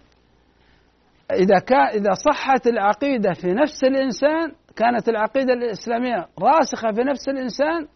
إذا 1.31 1.59
كان 1.59 1.87
إذا 1.87 2.13
صحت 2.13 2.67
العقيدة 2.67 3.33
في 3.33 3.47
نفس 3.47 3.83
الإنسان 3.83 4.51
كانت 4.75 5.09
العقيدة 5.09 5.53
الإسلامية 5.53 6.27
راسخة 6.39 6.91
في 6.91 7.03
نفس 7.03 7.29
الإنسان 7.29 7.87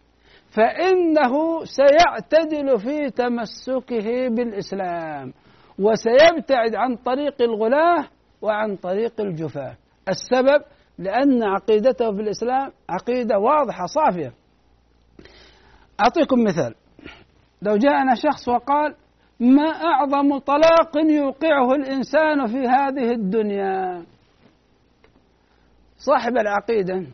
فإنه 0.51 1.63
سيعتدل 1.63 2.79
في 2.79 3.09
تمسكه 3.09 4.27
بالإسلام 4.29 5.33
وسيبتعد 5.79 6.75
عن 6.75 6.95
طريق 6.95 7.41
الغلاة 7.41 8.07
وعن 8.41 8.75
طريق 8.75 9.21
الجفاة. 9.21 9.75
السبب 10.09 10.63
لأن 10.97 11.43
عقيدته 11.43 12.11
في 12.11 12.21
الإسلام 12.21 12.71
عقيدة 12.89 13.39
واضحة 13.39 13.85
صافية. 13.85 14.33
أعطيكم 15.99 16.43
مثال. 16.43 16.75
لو 17.61 17.77
جاءنا 17.77 18.15
شخص 18.15 18.47
وقال 18.49 18.95
ما 19.39 19.67
أعظم 19.67 20.37
طلاق 20.37 20.97
يوقعه 20.97 21.71
الإنسان 21.71 22.47
في 22.47 22.67
هذه 22.67 23.11
الدنيا؟ 23.11 24.05
صاحب 25.97 26.37
العقيدة 26.37 27.05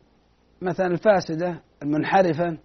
مثلا 0.62 0.88
الفاسدة 0.88 1.62
المنحرفة 1.84 2.58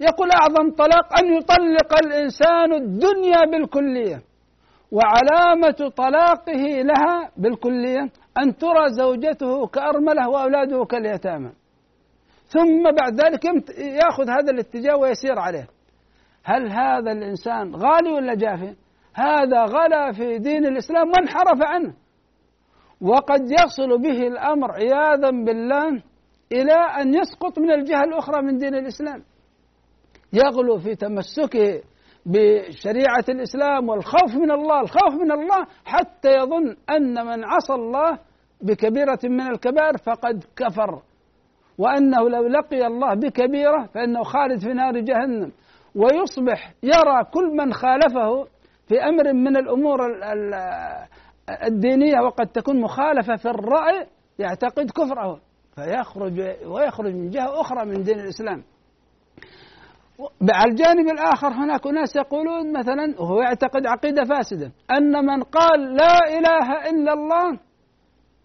يقول 0.00 0.30
أعظم 0.30 0.70
طلاق 0.70 1.18
أن 1.18 1.34
يطلق 1.36 1.94
الإنسان 2.06 2.72
الدنيا 2.72 3.44
بالكلية 3.52 4.22
وعلامة 4.92 5.92
طلاقه 5.96 6.82
لها 6.82 7.30
بالكلية 7.36 8.10
أن 8.38 8.56
ترى 8.56 8.88
زوجته 8.98 9.66
كأرملة 9.66 10.28
وأولاده 10.28 10.84
كاليتامى. 10.84 11.52
ثم 12.46 12.82
بعد 13.00 13.20
ذلك 13.20 13.44
يأخذ 13.78 14.30
هذا 14.30 14.50
الاتجاه 14.50 14.96
ويسير 14.96 15.38
عليه. 15.38 15.68
هل 16.44 16.72
هذا 16.72 17.12
الإنسان 17.12 17.74
غالي 17.74 18.12
ولا 18.12 18.34
جافي؟ 18.34 18.74
هذا 19.14 19.64
غلا 19.64 20.12
في 20.12 20.38
دين 20.38 20.66
الإسلام 20.66 21.08
وانحرف 21.08 21.62
عنه. 21.62 21.94
وقد 23.00 23.40
يصل 23.50 24.02
به 24.02 24.26
الأمر 24.26 24.72
عياذا 24.72 25.30
بالله 25.30 26.02
إلى 26.52 26.74
أن 26.74 27.14
يسقط 27.14 27.58
من 27.58 27.70
الجهة 27.70 28.04
الأخرى 28.04 28.42
من 28.42 28.58
دين 28.58 28.74
الإسلام. 28.74 29.22
يغلو 30.32 30.78
في 30.78 30.94
تمسكه 30.94 31.82
بشريعة 32.26 33.24
الإسلام 33.28 33.88
والخوف 33.88 34.34
من 34.34 34.50
الله 34.50 34.80
الخوف 34.80 35.14
من 35.22 35.32
الله 35.32 35.66
حتى 35.84 36.28
يظن 36.36 36.76
أن 36.90 37.26
من 37.26 37.44
عصى 37.44 37.72
الله 37.74 38.18
بكبيرة 38.62 39.18
من 39.24 39.40
الكبائر 39.40 39.96
فقد 39.96 40.44
كفر. 40.56 41.02
وأنه 41.78 42.28
لو 42.28 42.46
لقي 42.46 42.86
الله 42.86 43.14
بكبيرة 43.14 43.86
فإنه 43.94 44.22
خالد 44.22 44.60
في 44.60 44.72
نار 44.72 45.00
جهنم. 45.00 45.52
ويصبح 45.94 46.72
يرى 46.82 47.24
كل 47.34 47.56
من 47.56 47.72
خالفه 47.72 48.44
في 48.88 49.02
أمر 49.02 49.32
من 49.32 49.56
الأمور 49.56 49.98
الدينية 51.66 52.20
وقد 52.20 52.46
تكون 52.46 52.80
مخالفة 52.80 53.36
في 53.36 53.48
الرأي 53.48 54.06
يعتقد 54.38 54.90
كفره. 54.90 55.40
فيخرج 55.74 56.40
ويخرج 56.66 57.14
من 57.14 57.30
جهة 57.30 57.60
أخرى 57.60 57.84
من 57.84 58.02
دين 58.02 58.20
الإسلام. 58.20 58.62
على 60.52 60.70
الجانب 60.70 61.08
الآخر 61.08 61.48
هناك 61.48 61.86
ناس 61.86 62.16
يقولون 62.16 62.78
مثلا 62.78 63.14
وهو 63.18 63.40
يعتقد 63.40 63.86
عقيدة 63.86 64.24
فاسدة 64.24 64.72
أن 64.90 65.26
من 65.26 65.42
قال 65.42 65.94
لا 65.94 66.18
إله 66.38 66.90
إلا 66.90 67.12
الله 67.12 67.58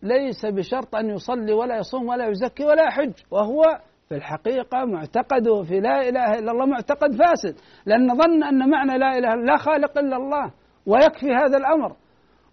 ليس 0.04 0.46
بشرط 0.46 0.96
أن 0.96 1.10
يصلي 1.10 1.54
ولا 1.54 1.78
يصوم 1.78 2.08
ولا 2.08 2.28
يزكي 2.28 2.66
ولا 2.66 2.84
يحج 2.84 3.12
وهو 3.32 3.62
في 4.10 4.16
الحقيقة 4.16 4.86
معتقده 4.86 5.64
في 5.64 5.80
لا 5.80 6.10
إله 6.10 6.40
إلا 6.40 6.52
الله 6.52 6.66
معتقد 6.66 7.16
فاسد. 7.16 7.56
لأن 7.86 8.18
ظن 8.18 8.44
أن 8.44 8.70
معنى 8.70 8.98
لا 8.98 9.18
إله 9.18 9.36
لا 9.36 9.58
خالق 9.58 9.98
إلا 9.98 10.18
الله 10.18 10.52
ويكفي 10.86 11.34
هذا 11.34 11.58
الأمر 11.58 11.96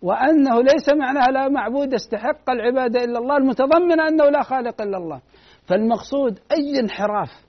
وأنه 0.03 0.63
ليس 0.63 0.89
معناها 0.99 1.31
لا 1.31 1.49
معبود 1.49 1.93
يستحق 1.93 2.51
العبادة 2.51 3.05
إلا 3.05 3.19
الله 3.19 3.37
المتضمنة 3.37 4.09
أنه 4.09 4.25
لا 4.25 4.43
خالق 4.43 4.83
إلا 4.83 4.97
الله. 4.97 5.21
فالمقصود 5.69 6.39
أي 6.53 6.81
انحراف 6.81 7.46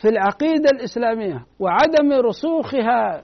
في 0.00 0.08
العقيدة 0.08 0.70
الإسلامية 0.74 1.44
وعدم 1.58 2.12
رسوخها 2.12 3.22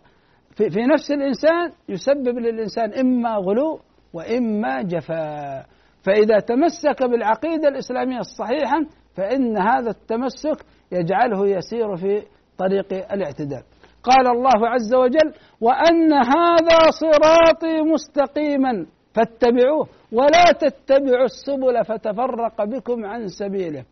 في, 0.57 0.71
في 0.71 0.81
نفس 0.81 1.11
الإنسان 1.11 1.71
يسبب 1.89 2.39
للإنسان 2.39 2.93
إما 2.93 3.37
غلو 3.37 3.81
وإما 4.13 4.83
جفاء. 4.83 5.67
فإذا 6.03 6.39
تمسك 6.39 7.03
بالعقيدة 7.03 7.69
الإسلامية 7.69 8.19
الصحيحة 8.19 8.81
فإن 9.17 9.59
هذا 9.59 9.91
التمسك 9.91 10.65
يجعله 10.93 11.49
يسير 11.49 11.97
في 11.97 12.23
طريق 12.59 13.13
الاعتدال. 13.13 13.63
قال 14.03 14.27
الله 14.27 14.69
عز 14.69 14.95
وجل 14.95 15.33
وأن 15.61 16.13
هذا 16.13 16.79
صراطي 17.01 17.81
مستقيما 17.81 18.87
فاتبعوه 19.15 19.89
ولا 20.13 20.53
تتبعوا 20.53 21.25
السبل 21.25 21.85
فتفرق 21.85 22.65
بكم 22.65 23.05
عن 23.05 23.27
سبيله. 23.29 23.85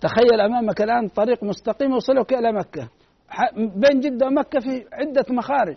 تخيل 0.00 0.40
أمامك 0.40 0.82
الآن 0.82 1.08
طريق 1.08 1.44
مستقيم 1.44 1.90
يوصلك 1.90 2.32
إلى 2.32 2.52
مكة. 2.52 2.88
بين 3.56 4.00
جدة 4.00 4.26
ومكة 4.26 4.60
في 4.60 4.84
عدة 4.92 5.24
مخارج. 5.30 5.76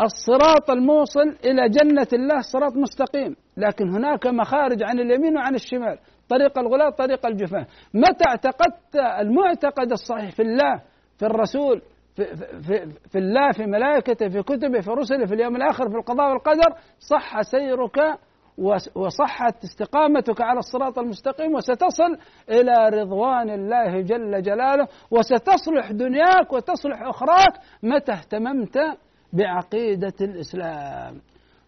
الصراط 0.00 0.70
الموصل 0.70 1.28
إلى 1.44 1.68
جنة 1.68 2.08
الله 2.12 2.40
صراط 2.40 2.76
مستقيم. 2.76 3.36
لكن 3.56 3.88
هناك 3.88 4.26
مخارج 4.26 4.82
عن 4.82 5.00
اليمين 5.00 5.36
وعن 5.36 5.54
الشمال. 5.54 5.98
طريق 6.28 6.58
الغلاة 6.58 6.90
طريق 6.90 7.26
الجفاة. 7.26 7.66
متى 7.94 8.24
اعتقدت 8.28 8.96
المعتقد 9.20 9.92
الصحيح 9.92 10.30
في 10.30 10.42
الله 10.42 10.82
في 11.18 11.26
الرسول 11.26 11.82
في, 12.16 12.24
في, 12.36 12.86
في 13.10 13.18
الله 13.18 13.52
في 13.52 13.66
ملائكته 13.66 14.28
في 14.28 14.42
كتبه 14.42 14.80
في 14.80 14.90
رسله 14.90 15.26
في 15.26 15.34
اليوم 15.34 15.56
الآخر 15.56 15.90
في 15.90 15.96
القضاء 15.96 16.30
والقدر؟ 16.30 16.74
صح 16.98 17.42
سيرك 17.42 18.18
وصحت 18.94 19.64
استقامتك 19.64 20.40
على 20.40 20.58
الصراط 20.58 20.98
المستقيم 20.98 21.54
وستصل 21.54 22.18
إلى 22.50 22.88
رضوان 22.88 23.50
الله 23.50 24.00
جل 24.00 24.42
جلاله 24.42 24.88
وستصلح 25.10 25.90
دنياك 25.90 26.52
وتصلح 26.52 27.02
أخراك 27.02 27.52
متى 27.82 28.12
اهتممت 28.12 28.78
بعقيدة 29.32 30.14
الإسلام. 30.20 31.20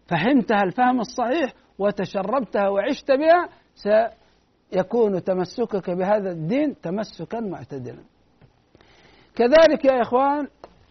فهمتها 0.07 0.63
الفهم 0.63 0.99
الصحيح 0.99 1.53
وتشربتها 1.79 2.69
وعشت 2.69 3.11
بها 3.11 3.49
سيكون 4.71 5.23
تمسكك 5.23 5.89
بهذا 5.89 6.31
الدين 6.31 6.81
تمسكا 6.81 7.39
معتدلا. 7.39 8.03
كذلك 9.35 9.85
يا 9.85 10.01
إخوان 10.01 10.47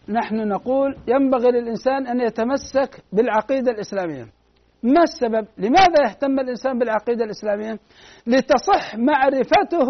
نحن 0.09 0.47
نقول 0.47 0.95
ينبغي 1.07 1.51
للإنسان 1.51 2.07
أن 2.07 2.21
يتمسك 2.21 3.03
بالعقيدة 3.13 3.71
الإسلامية. 3.71 4.40
ما 4.83 5.03
السبب؟ 5.03 5.47
لماذا 5.57 6.07
يهتم 6.07 6.39
الإنسان 6.39 6.79
بالعقيدة 6.79 7.25
الإسلامية؟ 7.25 7.79
لتصح 8.27 8.95
معرفته 8.95 9.89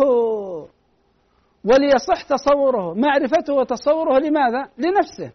وليصح 1.66 2.24
تصوره 2.24 2.94
معرفته 2.94 3.54
وتصوره 3.54 4.20
لماذا؟ 4.20 4.70
لنفسه 4.78 5.32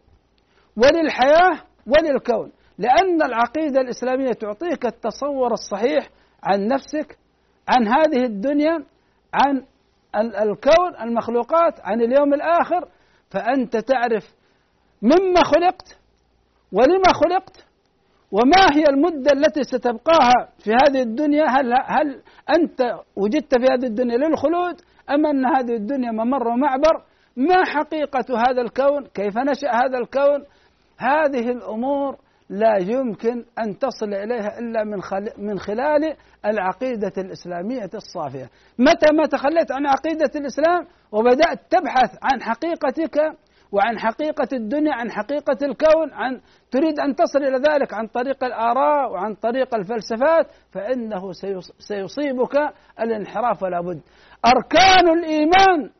وللحياة 0.76 1.60
وللكون 1.86 2.52
لأن 2.78 3.22
العقيدة 3.22 3.80
الإسلامية 3.80 4.32
تعطيك 4.32 4.86
التصور 4.86 5.52
الصحيح 5.52 6.08
عن 6.42 6.66
نفسك 6.66 7.18
عن 7.68 7.88
هذه 7.88 8.24
الدنيا 8.24 8.84
عن 9.34 9.64
الكون 10.16 10.96
المخلوقات 11.00 11.80
عن 11.80 12.00
اليوم 12.00 12.34
الآخر 12.34 12.88
فأنت 13.30 13.76
تعرف 13.76 14.34
مما 15.02 15.44
خلقت 15.44 15.98
ولما 16.72 17.12
خلقت 17.12 17.65
وما 18.32 18.66
هي 18.74 18.84
المدة 18.88 19.32
التي 19.32 19.62
ستبقاها 19.62 20.48
في 20.58 20.70
هذه 20.70 21.02
الدنيا؟ 21.02 21.44
هل, 21.48 21.72
هل 21.72 22.22
أنت 22.56 22.80
وجدت 23.16 23.58
في 23.58 23.64
هذه 23.72 23.86
الدنيا 23.86 24.16
للخلود 24.16 24.80
أم 25.10 25.26
أن 25.26 25.46
هذه 25.46 25.76
الدنيا 25.76 26.10
ممر 26.12 26.48
ومعبر؟ 26.48 27.02
ما 27.36 27.64
حقيقة 27.64 28.24
هذا 28.38 28.62
الكون؟ 28.62 29.06
كيف 29.14 29.38
نشأ 29.38 29.70
هذا 29.70 29.98
الكون؟ 29.98 30.44
هذه 30.98 31.50
الأمور 31.50 32.16
لا 32.50 32.76
يمكن 32.76 33.44
أن 33.58 33.78
تصل 33.78 34.14
إليها 34.14 34.58
إلا 34.58 34.84
من 34.84 35.00
من 35.38 35.58
خلال 35.58 36.16
العقيدة 36.46 37.12
الإسلامية 37.18 37.90
الصافية. 37.94 38.50
متى 38.78 39.12
ما 39.12 39.26
تخليت 39.26 39.72
عن 39.72 39.86
عقيدة 39.86 40.30
الإسلام؟ 40.36 40.86
وبدأت 41.12 41.60
تبحث 41.70 42.10
عن 42.22 42.42
حقيقتك 42.42 43.18
وعن 43.76 43.98
حقيقة 43.98 44.48
الدنيا 44.52 44.94
عن 44.94 45.10
حقيقة 45.10 45.58
الكون 45.62 46.12
عن 46.12 46.40
تريد 46.70 47.00
أن 47.00 47.14
تصل 47.14 47.38
إلى 47.38 47.56
ذلك 47.56 47.94
عن 47.94 48.06
طريق 48.06 48.44
الآراء 48.44 49.12
وعن 49.12 49.34
طريق 49.34 49.74
الفلسفات 49.74 50.46
فإنه 50.72 51.32
سيصيبك 51.78 52.56
الانحراف 53.00 53.62
ولا 53.62 53.80
بد. 53.80 54.00
أركان 54.46 55.18
الإيمان 55.18 55.90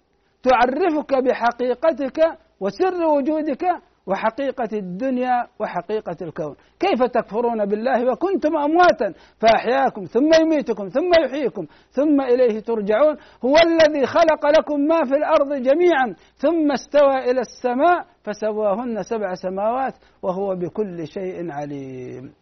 تعرفك 0.43 1.15
بحقيقتك 1.25 2.21
وسر 2.61 3.05
وجودك 3.05 3.65
وحقيقة 4.07 4.69
الدنيا 4.73 5.47
وحقيقة 5.61 6.17
الكون. 6.23 6.57
كيف 6.81 7.03
تكفرون 7.03 7.65
بالله 7.65 8.13
وكنتم 8.13 8.57
أمواتا 8.57 9.13
فأحياكم 9.41 10.05
ثم 10.05 10.31
يميتكم 10.41 10.89
ثم 10.89 11.11
يحييكم 11.25 11.67
ثم 11.91 12.21
إليه 12.21 12.61
ترجعون. 12.61 13.17
هو 13.45 13.55
الذي 13.57 14.07
خلق 14.07 14.47
لكم 14.59 14.81
ما 14.81 15.05
في 15.05 15.15
الأرض 15.15 15.53
جميعا 15.53 16.15
ثم 16.37 16.73
استوى 16.73 17.31
إلى 17.31 17.41
السماء 17.41 18.07
فسواهن 18.23 19.03
سبع 19.03 19.35
سماوات 19.35 19.95
وهو 20.23 20.55
بكل 20.55 21.07
شيء 21.07 21.53
عليم. 21.53 22.33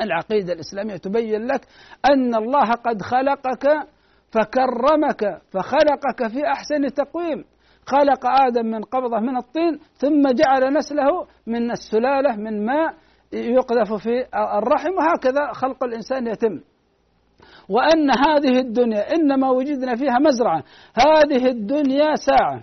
العقيدة 0.00 0.52
الإسلامية 0.52 0.96
تبين 0.96 1.46
لك 1.46 1.60
أن 2.04 2.34
الله 2.34 2.70
قد 2.70 3.02
خلقك 3.02 3.66
فكرمك 4.32 5.42
فخلقك 5.50 6.28
في 6.32 6.46
أحسن 6.46 6.94
تقويم. 6.94 7.44
خلق 7.90 8.26
آدم 8.26 8.66
من 8.66 8.82
قبضة 8.82 9.18
من 9.20 9.36
الطين 9.36 9.78
ثم 9.94 10.22
جعل 10.22 10.72
نسله 10.74 11.26
من 11.46 11.70
السلالة 11.70 12.36
من 12.36 12.66
ماء 12.66 12.94
يقذف 13.32 13.92
في 14.02 14.26
الرحم 14.58 14.90
وهكذا 14.98 15.52
خلق 15.52 15.84
الإنسان 15.84 16.26
يتم. 16.26 16.60
وأن 17.68 18.10
هذه 18.10 18.58
الدنيا 18.58 19.14
إنما 19.14 19.50
وجدنا 19.50 19.96
فيها 19.96 20.18
مزرعة. 20.18 20.62
هذه 20.94 21.46
الدنيا 21.46 22.14
ساعة. 22.14 22.62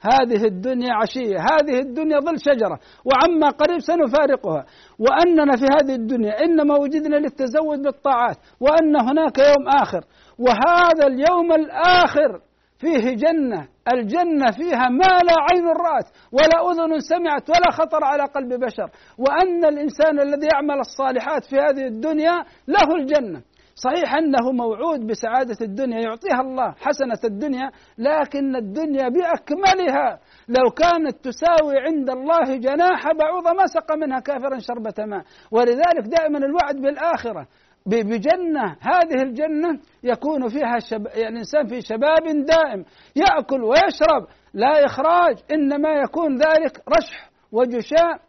هذه 0.00 0.44
الدنيا 0.44 0.94
عشية. 0.94 1.36
هذه 1.38 1.78
الدنيا 1.80 2.18
ظل 2.20 2.38
شجرة. 2.38 2.78
وعما 3.04 3.48
قريب 3.48 3.80
سنفارقها. 3.80 4.64
وأننا 4.98 5.56
في 5.56 5.64
هذه 5.64 5.94
الدنيا 5.94 6.44
إنما 6.44 6.74
وجدنا 6.78 7.16
للتزود 7.16 7.82
بالطاعات. 7.82 8.36
وأن 8.60 8.96
هناك 8.96 9.38
يوم 9.38 9.68
آخر. 9.82 10.04
وهذا 10.38 11.06
اليوم 11.06 11.52
الآخر 11.52 12.40
فيه 12.84 13.14
جنة 13.14 13.68
الجنة 13.92 14.50
فيها 14.50 14.88
ما 14.88 15.12
لا 15.28 15.36
عين 15.50 15.66
رأت 15.66 16.08
ولا 16.32 16.70
أذن 16.70 17.00
سمعت 17.00 17.50
ولا 17.50 17.70
خطر 17.72 18.04
على 18.04 18.22
قلب 18.22 18.64
بشر. 18.64 18.90
وأن 19.18 19.64
الإنسان 19.64 20.20
الذي 20.20 20.48
يعمل 20.54 20.80
الصالحات 20.80 21.44
في 21.44 21.56
هذه 21.56 21.86
الدنيا 21.86 22.44
له 22.68 22.94
الجنة. 22.98 23.42
صحيح 23.74 24.14
أنه 24.14 24.52
موعود 24.52 25.06
بسعادة 25.06 25.56
الدنيا 25.62 25.98
يعطيها 26.00 26.40
الله 26.40 26.70
حسنة 26.72 27.20
الدنيا 27.24 27.70
لكن 27.98 28.56
الدنيا 28.56 29.08
بأكملها. 29.08 30.18
لو 30.48 30.70
كانت 30.70 31.16
تساوي 31.24 31.74
عند 31.78 32.10
الله 32.10 32.56
جناح 32.56 33.12
بعوضة 33.12 33.52
ما 33.52 33.66
سقى 33.66 33.96
منها 33.96 34.20
كافرا 34.20 34.58
شربة 34.58 34.94
ماء. 35.06 35.24
ولذلك 35.50 36.04
دائما 36.18 36.38
الوعد 36.38 36.76
بالآخرة 36.76 37.46
بجنة. 37.86 38.76
هذه 38.80 39.22
الجنة 39.22 39.80
يكون 40.02 40.48
فيها 40.48 40.78
شب... 40.78 41.06
يعني 41.06 41.28
الإنسان 41.28 41.66
في 41.66 41.80
شباب 41.80 42.46
دائم 42.46 42.84
يأكل 43.16 43.64
ويشرب 43.64 44.26
لا 44.54 44.84
إخراج 44.86 45.36
إنما 45.52 45.88
يكون 45.88 46.36
ذلك 46.36 46.82
رشح 46.88 47.30
وجشاء 47.52 48.20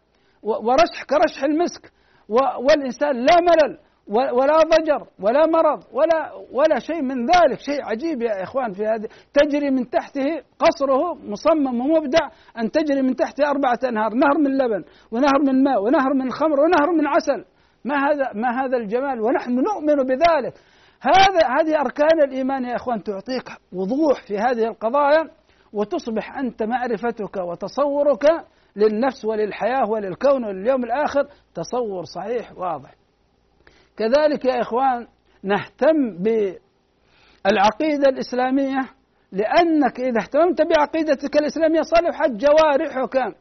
ورشح 0.42 1.04
كرشح 1.10 1.44
المسك. 1.44 1.92
والإنسان 2.68 3.16
لا 3.16 3.34
ملل 3.40 3.78
ولا 4.08 4.56
ضجر 4.56 5.06
ولا 5.20 5.46
مرض 5.46 5.82
ولا 5.92 6.32
ولا 6.52 6.78
شيء 6.78 7.02
من 7.02 7.26
ذلك. 7.26 7.60
شيء 7.60 7.84
عجيب 7.84 8.22
يا 8.22 8.42
إخوان 8.42 8.72
في 8.72 8.82
هذه. 8.82 9.08
تجري 9.34 9.70
من 9.70 9.90
تحته 9.90 10.42
قصره 10.58 11.14
مصمم 11.14 11.80
ومبدع 11.80 12.28
أن 12.58 12.70
تجري 12.70 13.02
من 13.02 13.16
تحته 13.16 13.50
أربعة 13.50 13.78
أنهار 13.84 14.14
نهر 14.14 14.38
من 14.38 14.58
لبن 14.58 14.84
ونهر 15.10 15.38
من 15.46 15.62
ماء 15.64 15.82
ونهر 15.82 16.14
من 16.14 16.30
خمر 16.30 16.60
ونهر 16.60 16.92
من 16.92 17.06
عسل. 17.06 17.55
ما 17.86 17.96
هذا 17.96 18.32
ما 18.34 18.64
هذا 18.64 18.76
الجمال 18.76 19.20
ونحن 19.20 19.52
نؤمن 19.52 19.94
بذلك. 19.94 20.54
هذا 21.00 21.46
هذه 21.60 21.80
أركان 21.80 22.22
الإيمان 22.24 22.64
يا 22.64 22.76
إخوان 22.76 23.02
تعطيك 23.02 23.48
وضوح 23.72 24.26
في 24.26 24.38
هذه 24.38 24.64
القضايا 24.64 25.30
وتصبح 25.72 26.38
أنت 26.38 26.62
معرفتك 26.62 27.36
وتصورك 27.36 28.24
للنفس 28.76 29.24
وللحياة 29.24 29.90
وللكون 29.90 30.44
ولليوم 30.44 30.84
الآخر 30.84 31.28
تصور 31.54 32.04
صحيح 32.04 32.52
واضح. 32.58 32.94
كذلك 33.96 34.44
يا 34.44 34.60
إخوان 34.60 35.06
نهتم 35.42 36.18
بالعقيدة 37.44 38.08
الإسلامية 38.08 38.88
لأنك 39.32 40.00
إذا 40.00 40.20
اهتممت 40.22 40.62
بعقيدتك 40.62 41.36
الإسلامية 41.36 41.80
صلحت 41.82 42.30
جوارحك 42.30 43.36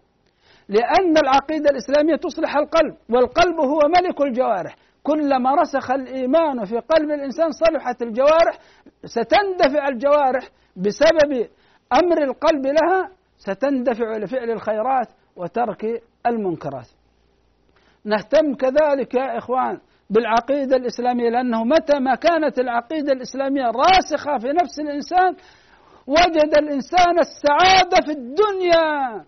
لأن 0.69 1.17
العقيدة 1.17 1.69
الإسلامية 1.69 2.15
تصلح 2.15 2.55
القلب 2.57 2.95
والقلب 3.09 3.59
هو 3.59 3.79
ملك 3.99 4.21
الجوارح. 4.21 4.75
كلما 5.03 5.55
رسخ 5.55 5.91
الإيمان 5.91 6.65
في 6.65 6.77
قلب 6.77 7.11
الإنسان 7.11 7.51
صلحت 7.51 8.01
الجوارح 8.01 8.57
ستندفع 9.05 9.87
الجوارح 9.87 10.49
بسبب 10.75 11.47
أمر 11.93 12.23
القلب 12.23 12.65
لها 12.65 13.09
ستندفع 13.37 14.17
لفعل 14.17 14.51
الخيرات 14.51 15.07
وترك 15.35 16.03
المنكرات. 16.25 16.87
نهتم 18.05 18.53
كذلك 18.55 19.13
يا 19.13 19.37
إخوان 19.37 19.79
بالعقيدة 20.09 20.75
الإسلامية 20.75 21.29
لأنه 21.29 21.63
متى 21.63 21.99
ما 21.99 22.15
كانت 22.15 22.59
العقيدة 22.59 23.13
الإسلامية 23.13 23.63
راسخة 23.63 24.37
في 24.37 24.47
نفس 24.47 24.79
الإنسان 24.79 25.35
وجد 26.07 26.57
الإنسان 26.57 27.19
السعادة 27.19 28.05
في 28.05 28.11
الدنيا. 28.11 29.25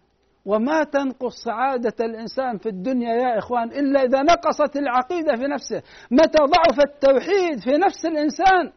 وما 0.48 0.84
تنقص 0.84 1.44
سعادة 1.44 2.06
الإنسان 2.06 2.58
في 2.58 2.70
الدنيا 2.70 3.14
يا 3.14 3.38
إخوان 3.38 3.72
إلا 3.72 4.04
إذا 4.04 4.22
نقصت 4.22 4.78
العقيدة 4.78 5.36
في 5.36 5.44
نفسه. 5.44 5.82
متى 6.12 6.38
ضعف 6.38 6.80
التوحيد 6.80 7.60
في 7.60 7.78
نفس 7.78 8.06
الإنسان؟ 8.06 8.72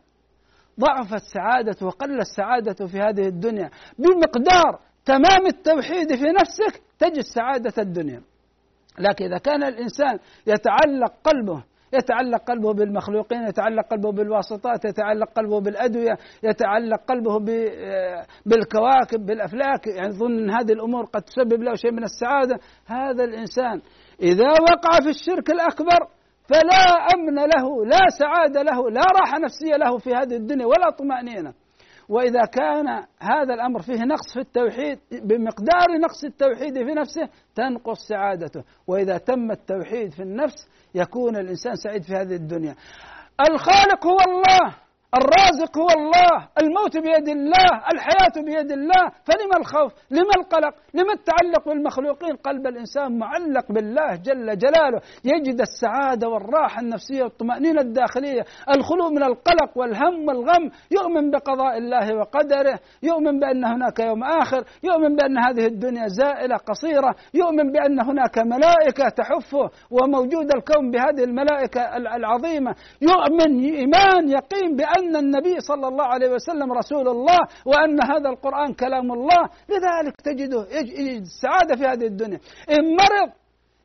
ضعفت 0.81 1.23
سعادته 1.35 1.87
وقلت 1.87 2.27
سعادته 2.37 2.87
في 2.87 2.99
هذه 2.99 3.29
الدنيا. 3.29 3.71
بمقدار 3.99 4.81
تمام 5.05 5.47
التوحيد 5.47 6.15
في 6.17 6.25
نفسك 6.41 6.83
تجد 6.99 7.21
سعادة 7.35 7.83
الدنيا. 7.83 8.23
لكن 8.99 9.25
إذا 9.25 9.39
كان 9.39 9.63
الإنسان 9.63 10.19
يتعلق 10.47 11.13
قلبه 11.25 11.65
يتعلق 11.93 12.43
قلبه 12.43 12.73
بالمخلوقين 12.73 13.43
يتعلق 13.49 13.87
قلبه 13.87 14.13
بالواسطات 14.13 14.85
يتعلق 14.85 15.33
قلبه 15.33 15.61
بالأدوية 15.61 16.17
يتعلق 16.43 17.01
قلبه 17.09 17.39
بالكواكب 18.47 19.27
بالأفلاك. 19.27 19.87
يعني 19.87 20.09
يظن 20.09 20.39
أن 20.39 20.51
هذه 20.51 20.73
الأمور 20.73 21.05
قد 21.05 21.23
تسبب 21.23 21.63
له 21.63 21.75
شيء 21.75 21.93
من 21.93 22.05
السعادة. 22.05 22.59
هذا 22.87 23.25
الإنسان 23.25 23.81
إذا 24.23 24.49
وقع 24.51 24.99
في 25.03 25.09
الشرك 25.09 25.51
الأكبر 25.51 26.09
فلا 26.49 26.85
أمن 27.15 27.35
له 27.35 27.87
لا 27.87 28.09
سعادة 28.19 28.63
له 28.63 28.91
لا 28.91 29.01
راحة 29.21 29.39
نفسية 29.39 29.77
له 29.77 29.99
في 29.99 30.15
هذه 30.15 30.37
الدنيا 30.37 30.67
ولا 30.67 30.91
طمأنينة. 30.91 31.53
وإذا 32.11 32.45
كان 32.45 32.89
هذا 33.21 33.55
الأمر 33.55 33.83
فيه 33.83 34.05
نقص 34.05 34.33
في 34.35 34.41
التوحيد 34.41 34.99
بمقدار 35.13 35.99
نقص 36.03 36.25
التوحيد 36.25 36.75
في 36.75 36.95
نفسه 36.95 37.29
تنقص 37.55 38.09
سعادته. 38.09 38.65
وإذا 38.87 39.19
تم 39.19 39.51
التوحيد 39.51 40.13
في 40.13 40.23
النفس 40.23 40.69
يكون 40.95 41.37
الإنسان 41.37 41.75
سعيد 41.75 42.03
في 42.03 42.13
هذه 42.13 42.35
الدنيا. 42.35 42.75
الخالق 43.51 44.07
هو 44.07 44.17
الله. 44.29 44.75
الرازق 45.15 45.79
هو 45.79 45.89
الله 45.99 46.49
الموت 46.63 46.97
بيد 46.97 47.29
الله 47.29 47.71
الحياة 47.93 48.37
بيد 48.45 48.73
الله. 48.73 49.05
فلما 49.25 49.57
الخوف؟ 49.61 49.93
لما 50.11 50.35
القلق؟ 50.39 50.75
لما 50.95 51.13
التعلق 51.13 51.69
بالمخلوقين؟ 51.69 52.37
قلب 52.37 52.67
الإنسان 52.67 53.19
معلق 53.19 53.73
بالله 53.73 54.15
جل 54.15 54.59
جلاله. 54.59 55.01
يجد 55.25 55.61
السعادة 55.61 56.29
والراحة 56.29 56.81
النفسية 56.81 57.23
والطمأنينة 57.23 57.81
الداخلية. 57.81 58.45
الخلو 58.77 59.11
من 59.11 59.23
القلق 59.23 59.71
والهم 59.77 60.29
والغم. 60.29 60.71
يؤمن 60.91 61.31
بقضاء 61.31 61.79
الله 61.79 62.17
وقدره. 62.17 62.79
يؤمن 63.03 63.41
بأن 63.41 63.65
هناك 63.65 63.99
يوم 64.01 64.25
آخر. 64.25 64.65
يؤمن 64.83 65.17
بأن 65.17 65.39
هذه 65.39 65.67
الدنيا 65.67 66.07
زائلة 66.07 66.57
قصيرة. 66.57 67.15
يؤمن 67.35 67.73
بأن 67.73 68.01
هناك 68.01 68.39
ملائكة 68.39 69.09
تحفه. 69.17 69.71
وموجود 69.91 70.49
الكون 70.57 70.91
بهذه 70.91 71.25
الملائكة 71.25 71.97
العظيمة. 71.97 72.75
يؤمن 73.03 73.65
إيمان 73.65 74.29
يقين 74.29 74.77
بأن 74.77 75.00
أن 75.01 75.17
النبي 75.17 75.61
صلى 75.61 75.89
الله 75.89 76.05
عليه 76.05 76.31
وسلم 76.31 76.73
رسول 76.73 77.09
الله 77.09 77.39
وأن 77.67 77.99
هذا 78.13 78.29
القرآن 78.29 78.75
كلام 78.75 79.13
الله. 79.13 79.43
لذلك 79.69 80.21
تجده 80.25 80.67
يجد 80.71 81.23
السعادة 81.23 81.77
في 81.77 81.87
هذه 81.87 82.07
الدنيا. 82.07 82.39
إن 82.71 82.85
مرض 82.97 83.31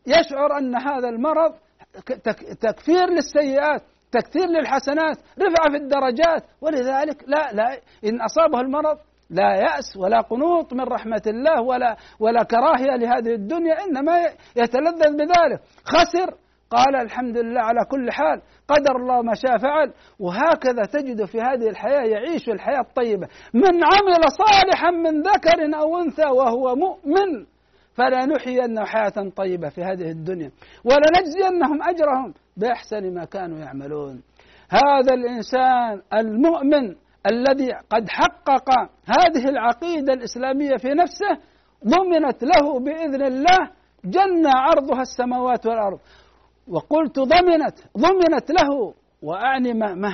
يشعر 0.07 0.57
أن 0.57 0.75
هذا 0.75 1.09
المرض 1.09 1.53
تكفير 2.61 3.09
للسيئات 3.09 3.81
تكثير 4.11 4.47
للحسنات 4.47 5.17
رفع 5.17 5.63
في 5.71 5.77
الدرجات. 5.77 6.43
ولذلك 6.61 7.23
لا 7.27 7.51
لا 7.53 7.79
إن 8.05 8.21
أصابه 8.21 8.59
المرض 8.61 8.97
لا 9.29 9.55
يأس 9.55 9.97
ولا 9.97 10.21
قنوط 10.21 10.73
من 10.73 10.83
رحمة 10.83 11.21
الله 11.27 11.61
ولا 11.61 11.97
ولا 12.19 12.43
كراهية 12.43 12.95
لهذه 12.95 13.33
الدنيا 13.33 13.83
إنما 13.83 14.13
يتلذذ 14.55 15.17
بذلك. 15.17 15.59
خسر 15.85 16.44
قال 16.75 16.95
الحمد 16.95 17.37
لله 17.37 17.61
على 17.61 17.85
كل 17.91 18.11
حال 18.11 18.41
قدر 18.67 18.95
الله 18.95 19.21
ما 19.21 19.33
شاء 19.33 19.57
فعل. 19.57 19.93
وهكذا 20.19 20.83
تجد 20.93 21.25
في 21.25 21.37
هذه 21.41 21.69
الحياة 21.69 22.01
يعيش 22.01 22.49
الحياة 22.49 22.79
الطيبة. 22.79 23.27
من 23.53 23.73
عمل 23.73 24.23
صالحا 24.41 24.91
من 24.91 25.21
ذكر 25.21 25.79
أو 25.81 25.99
أنثى 26.01 26.25
وهو 26.25 26.75
مؤمن 26.75 27.45
فلنحيينه 27.93 28.85
حياة 28.85 29.29
طيبة 29.35 29.69
في 29.69 29.81
هذه 29.83 30.11
الدنيا. 30.11 30.51
ولنجزينهم 30.85 31.83
أجرهم 31.83 32.33
بأحسن 32.57 33.13
ما 33.13 33.25
كانوا 33.25 33.59
يعملون. 33.59 34.21
هذا 34.69 35.13
الإنسان 35.13 36.01
المؤمن 36.13 36.95
الذي 37.31 37.71
قد 37.89 38.09
حقق 38.09 38.69
هذه 39.05 39.49
العقيدة 39.49 40.13
الإسلامية 40.13 40.77
في 40.77 40.87
نفسه 40.87 41.41
ضمنت 41.87 42.43
له 42.43 42.79
بإذن 42.79 43.21
الله 43.21 43.71
جنة 44.05 44.49
عرضها 44.55 45.01
السماوات 45.01 45.65
والأرض. 45.65 45.99
وقلت 46.67 47.19
ضمنت 47.19 47.77
ضمنت 47.97 48.51
له 48.51 48.93
وأعني 49.21 49.73
ما 49.73 49.93
ما 49.93 50.09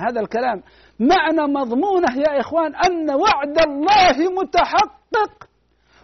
هذا 0.00 0.20
الكلام. 0.20 0.62
معنى 1.00 1.52
مضمونة 1.52 2.16
يا 2.16 2.40
إخوان 2.40 2.74
أن 2.74 3.10
وعد 3.10 3.58
الله 3.66 4.30
متحقق 4.30 5.48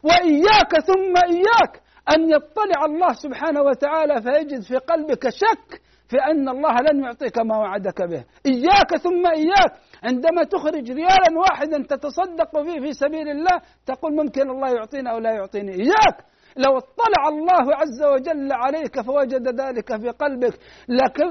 وإياك 0.02 0.80
ثم 0.86 1.14
إياك 1.34 1.82
أن 2.14 2.30
يطلع 2.30 2.84
الله 2.84 3.12
سبحانه 3.12 3.62
وتعالى 3.62 4.22
فيجد 4.22 4.62
في 4.62 4.76
قلبك 4.76 5.28
شك 5.28 5.80
في 6.08 6.16
أن 6.30 6.48
الله 6.48 6.76
لن 6.90 7.04
يعطيك 7.04 7.38
ما 7.38 7.58
وعدك 7.58 8.02
به. 8.02 8.24
إياك 8.46 8.96
ثم 9.02 9.26
إياك. 9.26 9.72
عندما 10.04 10.44
تخرج 10.44 10.90
ريالا 10.90 11.38
واحدا 11.38 11.86
تتصدق 11.88 12.62
فيه 12.62 12.80
في 12.80 12.92
سبيل 12.92 13.28
الله 13.28 13.60
تقول 13.86 14.16
ممكن 14.16 14.50
الله 14.50 14.68
يعطينا 14.68 15.10
أو 15.10 15.18
لا 15.18 15.30
يعطيني. 15.30 15.72
إياك! 15.72 16.16
لو 16.56 16.78
اطلع 16.78 17.28
الله 17.28 17.76
عز 17.76 18.02
وجل 18.02 18.52
عليك 18.52 19.00
فوجد 19.00 19.60
ذلك 19.60 20.00
في 20.00 20.10
قلبك 20.10 20.58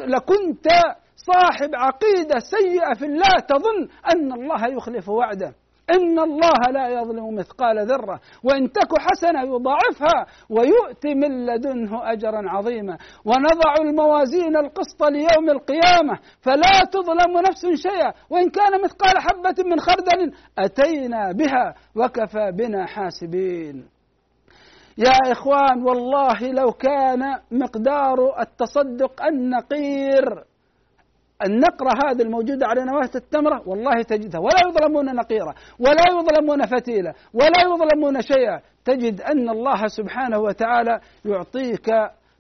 لكنت 0.08 0.68
صاحب 1.16 1.76
عقيدة 1.76 2.40
سيئة 2.40 2.94
في 2.94 3.06
الله 3.06 3.40
تظن 3.48 3.88
أن 4.16 4.34
الله 4.34 4.68
يخلف 4.68 5.10
وعده. 5.10 5.54
إن 5.96 6.20
الله 6.20 6.72
لا 6.72 6.88
يظلم 6.90 7.36
مثقال 7.36 7.88
ذرة 7.88 8.20
وإن 8.44 8.72
تك 8.72 8.90
حسنة 9.00 9.42
يضاعفها 9.42 10.26
ويؤتي 10.50 11.16
من 11.16 11.46
لدنه 11.46 12.12
أجرا 12.12 12.50
عظيما. 12.50 12.98
ونضع 13.26 13.74
الموازين 13.82 14.58
القسط 14.58 15.04
ليوم 15.04 15.50
القيامة 15.50 16.20
فلا 16.42 16.82
تظلم 16.92 17.38
نفس 17.50 17.82
شيئا. 17.88 18.14
وإن 18.30 18.50
كان 18.50 18.82
مثقال 18.84 19.20
حبة 19.20 19.64
من 19.70 19.80
خردل 19.80 20.34
أتينا 20.60 21.32
بها 21.32 21.76
وكفى 21.96 22.52
بنا 22.52 22.86
حاسبين. 22.86 24.01
يا 24.98 25.32
إخوان 25.32 25.84
والله 25.84 26.52
لو 26.52 26.72
كان 26.72 27.40
مقدار 27.52 28.40
التصدق 28.42 29.26
النقير 29.26 30.44
النقرة 31.46 31.92
هذه 32.06 32.22
الموجودة 32.22 32.68
على 32.68 32.86
نواة 32.86 33.10
التمرة 33.16 33.70
والله 33.70 34.02
تجدها 34.02 34.40
ولا 34.42 34.68
يظلمون 34.68 35.16
نقيرة 35.16 35.56
ولا 35.80 36.04
يظلمون 36.12 36.66
فتيلة 36.66 37.14
ولا 37.34 37.62
يظلمون 37.62 38.22
شيئا. 38.22 38.62
تجد 38.86 39.22
أن 39.22 39.50
الله 39.50 39.88
سبحانه 39.88 40.40
وتعالى 40.40 41.00
يعطيك 41.26 41.90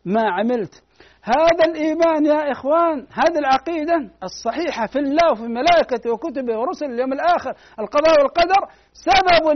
ما 0.06 0.22
عملت. 0.32 0.84
هذا 1.24 1.66
الإيمان 1.66 2.26
يا 2.26 2.52
إخوان 2.52 3.08
هذه 3.14 3.38
العقيدة 3.38 4.10
الصحيحة 4.24 4.88
في 4.88 5.00
الله 5.00 5.32
وفي 5.32 5.44
ملائكته 5.44 6.12
وكتبه 6.12 6.58
ورسله 6.60 6.90
اليوم 6.90 7.14
الآخر 7.14 7.54
القضاء 7.80 8.22
والقدر 8.22 8.68
سبب 8.94 9.50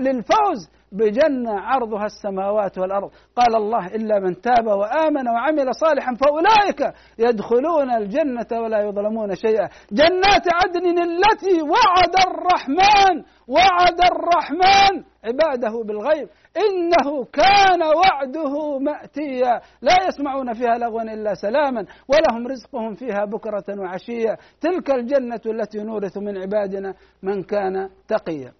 للفوز 0.00 0.70
بجنة 0.92 1.60
عرضها 1.60 2.04
السماوات 2.04 2.78
والأرض. 2.78 3.10
قال 3.36 3.56
الله 3.56 3.86
إلا 3.86 4.18
من 4.18 4.40
تاب 4.40 4.66
وآمن 4.66 5.28
وعمل 5.28 5.74
صالحا 5.74 6.14
فأولئك 6.14 6.94
يدخلون 7.18 7.90
الجنة 7.90 8.60
ولا 8.60 8.80
يظلمون 8.80 9.34
شيئا. 9.34 9.68
جنات 9.92 10.46
عدن 10.54 11.02
التي 11.02 11.62
وعد 11.62 12.14
الرحمن 12.26 13.24
وعد 13.48 14.00
الرحمن 14.12 15.04
عباده 15.24 15.82
بالغيب. 15.86 16.28
إنه 16.56 17.24
كان 17.24 17.82
وعده 17.82 18.78
مأتيا. 18.78 19.60
لا 19.82 19.96
يسمعون 20.08 20.52
فيها 20.52 20.78
لغوا 20.78 21.02
إلا 21.02 21.34
سلاما 21.34 21.86
ولهم 22.08 22.46
رزقهم 22.46 22.94
فيها 22.94 23.24
بكرة 23.24 23.80
وعشيا 23.80 24.36
تلك 24.60 24.90
الجنة 24.90 25.40
التي 25.46 25.78
نورث 25.78 26.18
من 26.18 26.38
عبادنا 26.38 26.94
من 27.22 27.42
كان 27.42 27.88
تقيا. 28.08 28.52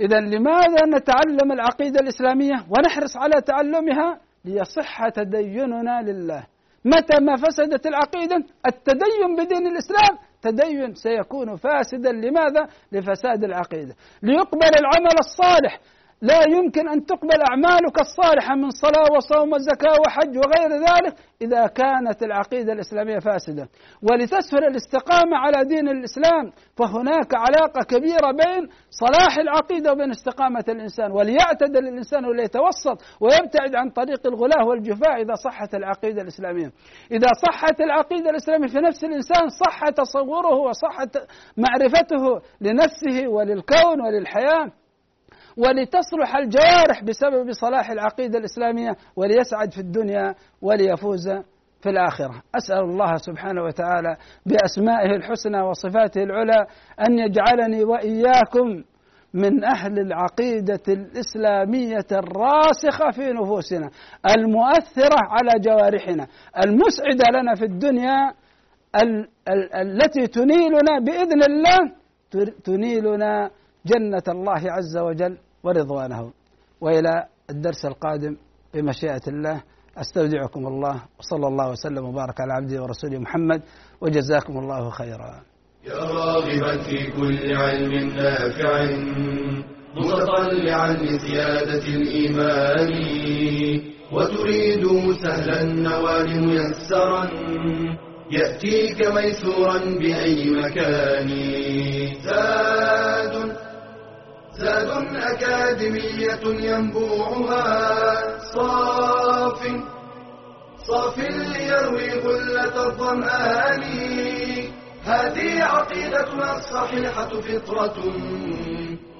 إذا 0.00 0.20
لماذا 0.20 0.86
نتعلم 0.86 1.52
العقيدة 1.52 2.00
الإسلامية 2.00 2.54
ونحرص 2.54 3.16
على 3.16 3.40
تعلمها؟ 3.40 4.20
ليصح 4.44 5.08
تديننا 5.08 6.02
لله. 6.02 6.46
متى 6.84 7.24
ما 7.24 7.36
فسدت 7.36 7.86
العقيدة 7.86 8.36
التدين 8.66 9.36
بدين 9.38 9.66
الإسلام 9.66 10.18
تدين 10.42 10.94
سيكون 10.94 11.56
فاسدا. 11.56 12.12
لماذا؟ 12.12 12.68
لفساد 12.92 13.44
العقيدة. 13.44 13.94
ليقبل 14.22 14.70
العمل 14.78 15.16
الصالح. 15.18 15.80
لا 16.22 16.40
يمكن 16.56 16.88
أن 16.88 17.06
تقبل 17.06 17.40
أعمالك 17.50 18.00
الصالحة 18.00 18.54
من 18.54 18.70
صلاة 18.70 19.16
وصوم 19.16 19.52
وزكاة 19.52 19.96
وحج 20.06 20.36
وغير 20.38 20.70
ذلك 20.70 21.14
إذا 21.42 21.66
كانت 21.66 22.22
العقيدة 22.22 22.72
الإسلامية 22.72 23.18
فاسدة. 23.18 23.68
ولتسهل 24.10 24.64
الاستقامة 24.64 25.36
على 25.36 25.64
دين 25.64 25.88
الإسلام 25.88 26.52
فهناك 26.76 27.34
علاقة 27.34 27.80
كبيرة 27.88 28.30
بين 28.30 28.68
صلاح 28.90 29.38
العقيدة 29.38 29.92
وبين 29.92 30.10
استقامة 30.10 30.64
الإنسان. 30.68 31.12
وليعتدل 31.12 31.88
الإنسان 31.88 32.24
وليتوسط 32.24 32.98
ويبتعد 33.20 33.74
عن 33.74 33.90
طريق 33.90 34.26
الغلاة 34.26 34.66
والجفاء 34.66 35.22
إذا 35.22 35.34
صحت 35.34 35.74
العقيدة 35.74 36.22
الإسلامية. 36.22 36.72
إذا 37.12 37.28
صحت 37.46 37.80
العقيدة 37.80 38.30
الإسلامية 38.30 38.68
في 38.68 38.78
نفس 38.78 39.04
الإنسان 39.04 39.48
صح 39.48 39.88
تصوره 39.88 40.54
وصحت 40.54 41.18
معرفته 41.56 42.40
لنفسه 42.60 43.28
وللكون 43.28 44.00
وللحياة. 44.06 44.79
ولتصلح 45.56 46.36
الجوارح 46.36 47.04
بسبب 47.04 47.52
صلاح 47.52 47.90
العقيدة 47.90 48.38
الإسلامية 48.38 48.96
وليسعد 49.16 49.72
في 49.72 49.78
الدنيا 49.80 50.34
وليفوز 50.62 51.28
في 51.82 51.88
الآخرة. 51.90 52.42
أسأل 52.54 52.78
الله 52.80 53.16
سبحانه 53.16 53.62
وتعالى 53.64 54.16
بأسمائه 54.46 55.16
الحسنى 55.16 55.60
وصفاته 55.60 56.22
العلى 56.22 56.66
أن 57.08 57.18
يجعلني 57.18 57.84
وإياكم 57.84 58.82
من 59.34 59.64
أهل 59.64 59.98
العقيدة 59.98 60.80
الإسلامية 60.88 62.06
الراسخة 62.12 63.10
في 63.10 63.32
نفوسنا 63.32 63.90
المؤثرة 64.36 65.16
على 65.28 65.50
جوارحنا 65.60 66.26
المسعدة 66.64 67.40
لنا 67.40 67.54
في 67.54 67.64
الدنيا 67.64 68.32
ال- 69.02 69.28
ال- 69.48 69.74
التي 69.74 70.26
تنيلنا 70.26 70.98
بإذن 71.04 71.42
الله 71.42 71.78
تنيلنا 72.64 73.50
جنة 73.86 74.22
الله 74.28 74.72
عز 74.72 74.96
وجل 74.96 75.38
ورضوانه. 75.62 76.32
وإلى 76.80 77.26
الدرس 77.50 77.84
القادم 77.84 78.36
بمشيئة 78.74 79.20
الله 79.28 79.62
أستودعكم 79.96 80.66
الله 80.66 81.02
وصلى 81.18 81.46
الله 81.48 81.70
وسلم 81.70 82.04
وبارك 82.04 82.40
على 82.40 82.52
عبده 82.52 82.82
ورسوله 82.82 83.18
محمد 83.18 83.62
وجزاكم 84.00 84.58
الله 84.58 84.90
خيرا. 84.90 85.42
يا 85.86 85.94
راغبا 85.94 86.82
في 86.82 87.10
كل 87.10 87.52
علم 87.56 87.92
نافع 88.16 88.96
متطلعا 89.96 90.92
لزيادة 90.92 91.84
الإيمان 91.88 92.92
وتريد 94.12 95.12
سهلا 95.22 95.62
النوال 95.62 96.46
ميسرا 96.46 97.30
يأتيك 98.30 99.06
ميسورا 99.14 99.78
بأي 99.78 100.50
مكان. 100.50 101.28
زاد 102.24 103.34
زاد 104.60 104.90
أكاديمية 105.16 106.44
ينبوعها. 106.44 107.64
صاف 108.54 109.60
صاف 110.86 111.18
ليروي 111.18 112.10
غلة 112.24 112.86
الظمآن. 112.86 113.82
هذه 115.04 115.64
عقيدتنا 115.64 116.56
الصحيحة 116.56 117.28
فطرة 117.28 117.96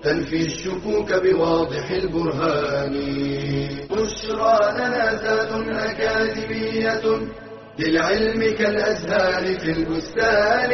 تنفي 0.03 0.41
الشكوك 0.47 1.13
بواضح 1.15 1.91
البرهان. 1.91 2.95
بشرى 3.91 4.59
لنا 4.79 5.15
زاد 5.15 5.53
أكاديمية 5.69 7.03
للعلم 7.79 8.57
كالأزهار 8.59 9.59
في 9.59 9.71
البستان. 9.73 10.71